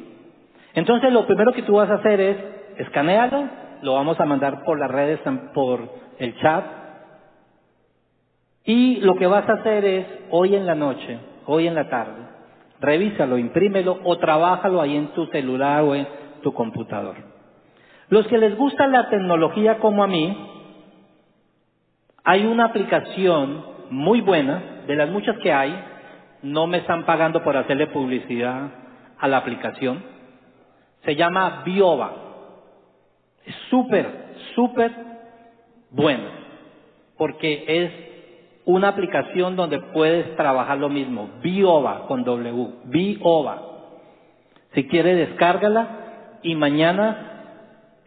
[0.73, 2.37] Entonces lo primero que tú vas a hacer es
[2.77, 3.49] escanearlo,
[3.81, 5.19] lo vamos a mandar por las redes,
[5.53, 6.65] por el chat.
[8.63, 12.21] Y lo que vas a hacer es, hoy en la noche, hoy en la tarde,
[12.79, 16.07] revísalo, imprímelo o trabájalo ahí en tu celular o en
[16.43, 17.15] tu computador.
[18.09, 20.37] Los que les gusta la tecnología como a mí,
[22.23, 25.73] hay una aplicación muy buena, de las muchas que hay,
[26.43, 28.69] no me están pagando por hacerle publicidad
[29.17, 30.03] a la aplicación,
[31.03, 32.11] se llama Bioba.
[33.45, 34.91] Es súper, súper
[35.89, 36.29] buena,
[37.17, 37.91] porque es
[38.65, 43.61] una aplicación donde puedes trabajar lo mismo, Bioba con W, Bioba.
[44.73, 47.27] Si quieres, descárgala y mañana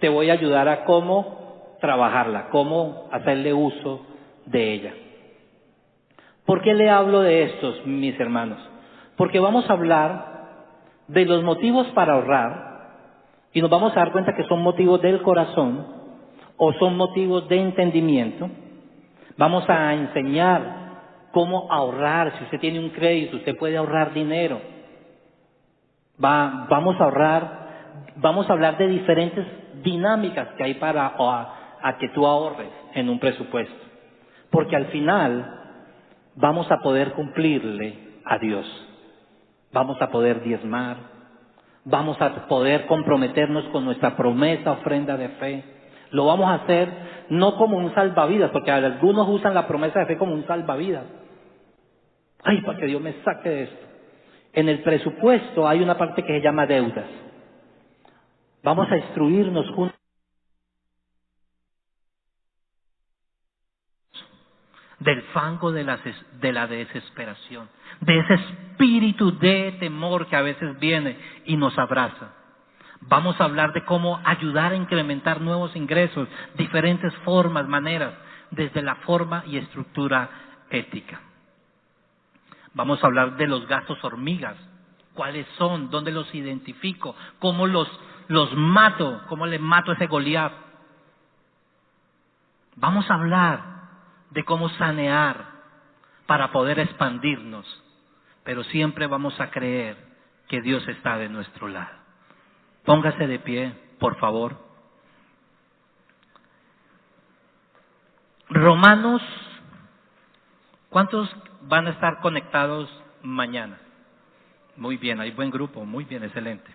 [0.01, 4.07] te voy a ayudar a cómo trabajarla, cómo hacerle uso
[4.47, 4.95] de ella.
[6.47, 8.59] ¿Por qué le hablo de estos, mis hermanos?
[9.17, 10.35] Porque vamos a hablar
[11.09, 12.74] de los motivos para ahorrar
[13.55, 15.87] y nos vamos a dar cuenta que son motivos del corazón
[16.57, 18.51] o son motivos de entendimiento.
[19.39, 20.85] Vamos a enseñar
[21.33, 22.37] cómo ahorrar.
[22.37, 24.61] Si usted tiene un crédito, usted puede ahorrar dinero.
[26.23, 27.69] Va, vamos a ahorrar,
[28.17, 29.47] vamos a hablar de diferentes
[29.85, 31.15] dinámicas que hay para
[32.01, 33.85] que tú ahorres en un presupuesto.
[34.51, 35.61] Porque al final
[36.35, 38.67] vamos a poder cumplirle a Dios.
[39.73, 41.14] Vamos a poder diezmar,
[41.85, 45.65] vamos a poder comprometernos con nuestra promesa, ofrenda de fe.
[46.11, 46.89] Lo vamos a hacer
[47.31, 51.05] no como un salvavidas, porque algunos usan la promesa de fe como un salvavidas.
[52.43, 53.87] Ay, para que Dios me saque de esto.
[54.53, 57.07] En el presupuesto hay una parte que se llama deudas.
[58.63, 59.99] Vamos a instruirnos juntos.
[65.05, 65.99] Del fango de la,
[66.67, 67.69] de desesperación,
[68.01, 72.33] de ese espíritu de temor que a veces viene y nos abraza.
[73.03, 76.27] Vamos a hablar de cómo ayudar a incrementar nuevos ingresos,
[76.57, 78.15] diferentes formas, maneras,
[78.51, 80.31] desde la forma y estructura
[80.71, 81.21] ética.
[82.73, 84.57] Vamos a hablar de los gastos hormigas,
[85.13, 87.89] cuáles son, dónde los identifico, cómo los,
[88.29, 90.53] los mato, cómo le mato a ese Goliat.
[92.77, 93.74] Vamos a hablar
[94.35, 95.47] de cómo sanear
[96.27, 97.67] para poder expandirnos,
[98.43, 99.97] pero siempre vamos a creer
[100.49, 101.95] que Dios está de nuestro lado.
[102.85, 104.59] Póngase de pie, por favor.
[108.51, 109.23] Romanos,
[110.91, 112.91] ¿cuántos van a estar conectados
[113.23, 113.79] mañana?
[114.77, 116.71] Muy bien, hay buen grupo, muy bien, excelente.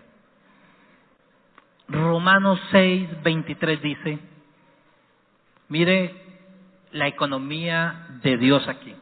[1.88, 4.18] Romanos 6, 23 dice,
[5.68, 6.29] mire
[6.92, 8.94] la economía de Dios aquí.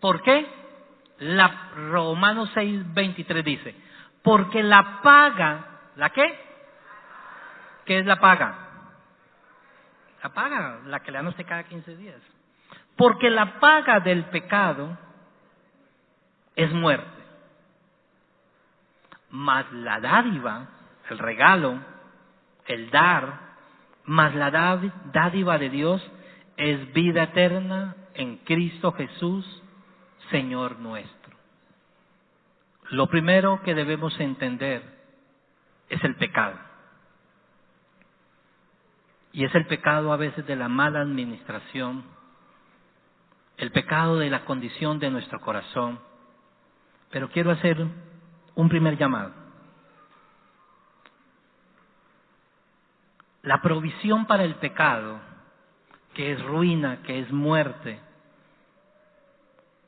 [0.00, 0.46] ¿Por qué?
[1.18, 3.74] La, Romanos 6, 23 dice,
[4.22, 6.38] porque la paga, ¿la qué?
[7.84, 8.58] ¿Qué es la paga?
[10.22, 12.20] La paga, la que le dan usted cada 15 días.
[12.96, 14.96] Porque la paga del pecado
[16.54, 17.22] es muerte.
[19.30, 20.68] Mas la dádiva,
[21.08, 21.78] el regalo,
[22.66, 23.52] el dar,
[24.04, 24.50] más la
[25.12, 26.10] dádiva de Dios
[26.56, 29.62] es vida eterna en Cristo Jesús,
[30.30, 31.36] Señor nuestro.
[32.90, 34.82] Lo primero que debemos entender
[35.88, 36.58] es el pecado.
[39.32, 42.04] Y es el pecado a veces de la mala administración,
[43.56, 46.00] el pecado de la condición de nuestro corazón.
[47.10, 47.86] Pero quiero hacer
[48.54, 49.32] un primer llamado.
[53.42, 55.31] La provisión para el pecado
[56.14, 58.00] que es ruina, que es muerte.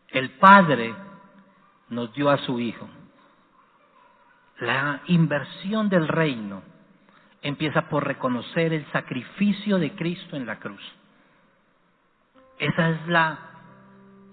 [0.08, 0.94] El Padre
[1.88, 2.88] nos dio a su Hijo.
[4.60, 6.62] La inversión del reino
[7.42, 10.80] empieza por reconocer el sacrificio de Cristo en la cruz.
[12.58, 13.38] Esa es la,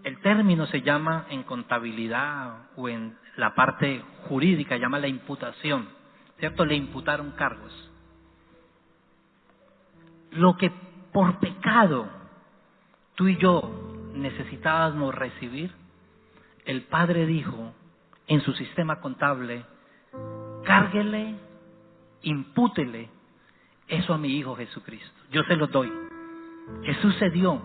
[0.03, 5.89] el término se llama en contabilidad o en la parte jurídica, llama la imputación,
[6.39, 6.65] ¿cierto?
[6.65, 7.73] Le imputaron cargos.
[10.31, 10.71] Lo que
[11.11, 12.07] por pecado
[13.15, 13.69] tú y yo
[14.13, 15.71] necesitábamos recibir,
[16.65, 17.73] el Padre dijo
[18.27, 19.65] en su sistema contable,
[20.63, 21.35] cárguele,
[22.21, 23.09] impútele
[23.87, 25.21] eso a mi Hijo Jesucristo.
[25.31, 25.91] Yo se lo doy.
[26.83, 27.61] Jesús se dio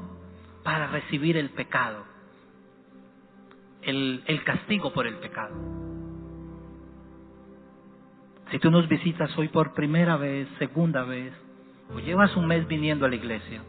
[0.63, 2.05] para recibir el pecado,
[3.83, 5.55] el, el castigo por el pecado.
[8.51, 11.33] Si tú nos visitas hoy por primera vez, segunda vez,
[11.95, 13.63] o llevas un mes viniendo a la iglesia,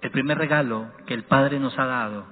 [0.00, 2.24] el primer regalo que el Padre nos ha dado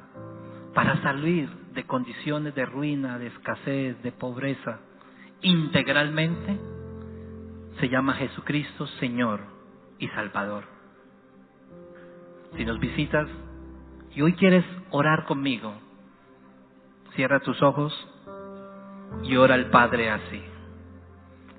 [0.74, 4.80] para salir de condiciones de ruina, de escasez, de pobreza,
[5.42, 6.58] integralmente,
[7.78, 9.40] se llama Jesucristo Señor
[9.98, 10.64] y Salvador.
[12.56, 13.28] Si nos visitas
[14.14, 15.74] y hoy quieres orar conmigo,
[17.14, 17.92] cierra tus ojos
[19.22, 20.42] y ora al Padre así.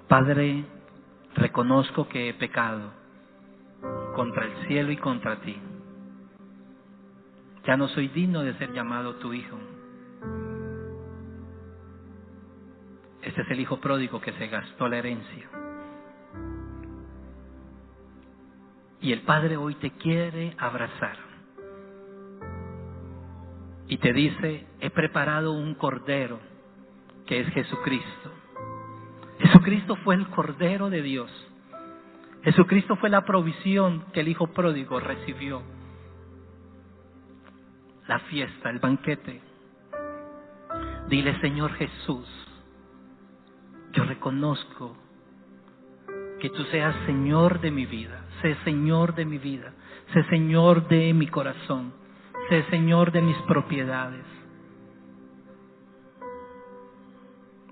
[0.08, 0.66] Padre,
[1.40, 2.92] reconozco que he pecado
[4.16, 5.58] contra el cielo y contra ti.
[7.66, 9.58] Ya no soy digno de ser llamado tu hijo.
[13.22, 15.50] Este es el hijo pródigo que se gastó la herencia.
[19.02, 21.18] Y el Padre hoy te quiere abrazar.
[23.88, 26.40] Y te dice, he preparado un cordero
[27.26, 28.39] que es Jesucristo.
[29.40, 31.32] Jesucristo fue el cordero de Dios.
[32.44, 35.62] Jesucristo fue la provisión que el hijo pródigo recibió.
[38.08, 39.42] La fiesta, el banquete.
[41.08, 42.28] Dile, Señor Jesús,
[43.94, 44.96] yo reconozco
[46.40, 49.74] que tú seas Señor de mi vida, sé Señor de mi vida,
[50.14, 51.94] sé Señor de mi corazón,
[52.50, 54.39] sé Señor de mis propiedades.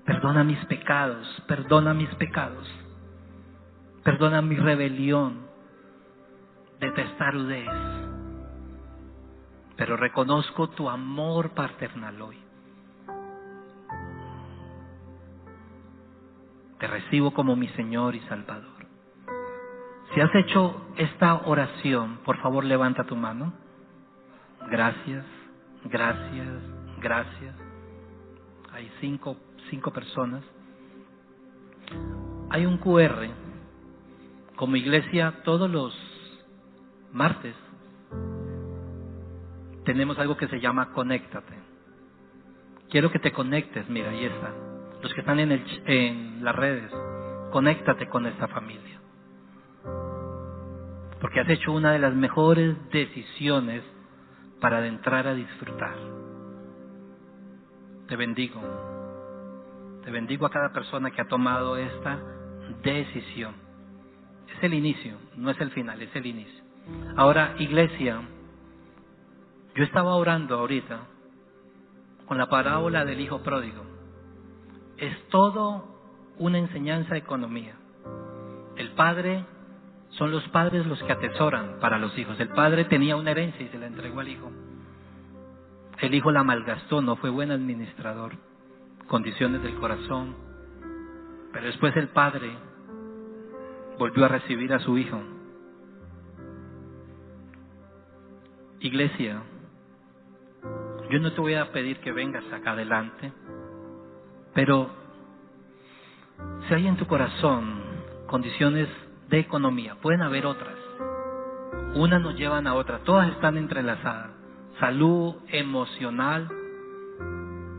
[0.08, 2.66] Perdona mis pecados, perdona mis pecados,
[4.02, 5.46] perdona mi rebelión
[6.80, 7.68] de testarudez,
[9.76, 12.38] pero reconozco tu amor paternal hoy.
[16.78, 18.86] Te recibo como mi Señor y Salvador.
[20.14, 23.52] Si has hecho esta oración, por favor levanta tu mano.
[24.70, 25.26] Gracias,
[25.84, 26.62] gracias,
[26.98, 27.67] gracias.
[28.78, 29.36] Hay cinco,
[29.70, 30.44] cinco personas.
[32.50, 33.26] Hay un QR.
[34.54, 35.92] Como iglesia, todos los
[37.12, 37.56] martes
[39.84, 41.54] tenemos algo que se llama Conéctate.
[42.88, 44.54] Quiero que te conectes, mira, ahí está.
[45.02, 46.92] Los que están en, el, en las redes,
[47.50, 49.00] conéctate con esta familia
[51.20, 53.82] porque has hecho una de las mejores decisiones
[54.60, 56.17] para adentrar a disfrutar.
[58.08, 58.60] Te bendigo.
[60.02, 62.18] Te bendigo a cada persona que ha tomado esta
[62.82, 63.54] decisión.
[64.56, 66.64] Es el inicio, no es el final, es el inicio.
[67.16, 68.22] Ahora, iglesia,
[69.74, 71.00] yo estaba orando ahorita
[72.26, 73.84] con la parábola del hijo pródigo.
[74.96, 75.84] Es todo
[76.38, 77.74] una enseñanza de economía.
[78.76, 79.44] El padre
[80.10, 82.40] son los padres los que atesoran para los hijos.
[82.40, 84.50] El padre tenía una herencia y se la entregó al hijo.
[86.00, 88.32] El hijo la malgastó, no fue buen administrador,
[89.08, 90.36] condiciones del corazón.
[91.52, 92.52] Pero después el padre
[93.98, 95.20] volvió a recibir a su hijo.
[98.80, 99.42] Iglesia,
[101.10, 103.32] yo no te voy a pedir que vengas acá adelante,
[104.54, 104.90] pero
[106.68, 107.82] si hay en tu corazón
[108.26, 108.88] condiciones
[109.28, 109.96] de economía.
[109.96, 110.76] Pueden haber otras.
[111.94, 113.02] Unas nos llevan a otras.
[113.02, 114.37] Todas están entrelazadas.
[114.80, 116.48] Salud emocional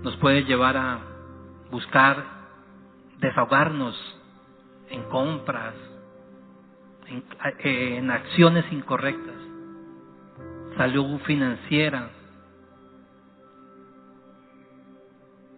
[0.03, 0.99] nos puede llevar a
[1.71, 2.23] buscar
[3.19, 3.95] desahogarnos
[4.89, 5.75] en compras,
[7.07, 7.23] en,
[7.63, 9.35] en acciones incorrectas.
[10.77, 12.09] Salud financiera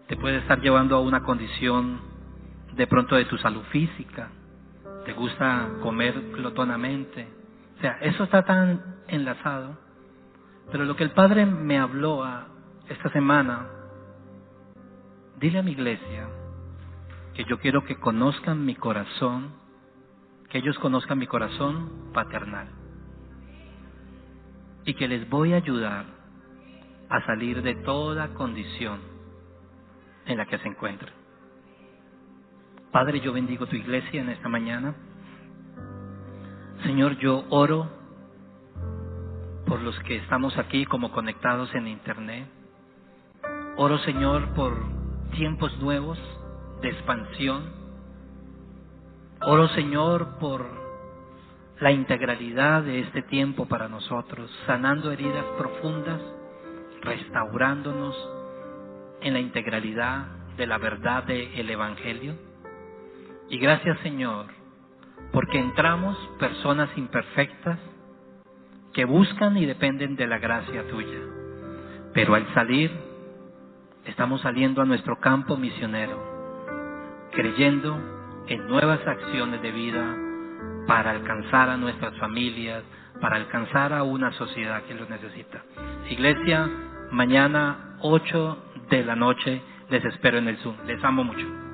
[0.08, 2.02] te puede estar llevando a una condición
[2.74, 4.30] de pronto de tu salud física
[5.06, 7.28] te gusta comer glotonamente.
[7.78, 9.78] O sea, eso está tan enlazado.
[10.70, 12.48] Pero lo que el Padre me habló a
[12.88, 13.68] esta semana,
[15.40, 16.28] dile a mi iglesia
[17.34, 19.54] que yo quiero que conozcan mi corazón,
[20.50, 22.68] que ellos conozcan mi corazón paternal.
[24.86, 26.06] Y que les voy a ayudar
[27.10, 29.00] a salir de toda condición
[30.26, 31.14] en la que se encuentran.
[32.92, 34.96] Padre, yo bendigo tu iglesia en esta mañana.
[36.84, 38.01] Señor, yo oro
[39.72, 42.46] por los que estamos aquí como conectados en Internet.
[43.78, 44.78] Oro, Señor, por
[45.32, 46.20] tiempos nuevos
[46.82, 47.72] de expansión.
[49.40, 50.66] Oro, Señor, por
[51.80, 56.20] la integralidad de este tiempo para nosotros, sanando heridas profundas,
[57.04, 58.14] restaurándonos
[59.22, 60.26] en la integralidad
[60.58, 62.36] de la verdad del Evangelio.
[63.50, 64.48] Y gracias Señor,
[65.32, 67.80] porque entramos personas imperfectas
[68.94, 71.20] que buscan y dependen de la gracia tuya.
[72.14, 72.92] Pero al salir,
[74.06, 76.20] estamos saliendo a nuestro campo misionero,
[77.32, 77.98] creyendo
[78.48, 80.16] en nuevas acciones de vida
[80.88, 82.84] para alcanzar a nuestras familias,
[83.22, 85.64] para alcanzar a una sociedad que lo necesita.
[86.10, 86.70] Iglesia,
[87.12, 88.58] mañana 8
[88.90, 89.62] de la noche.
[89.90, 90.76] Les espero en el Zoom.
[90.86, 91.71] Les amo mucho.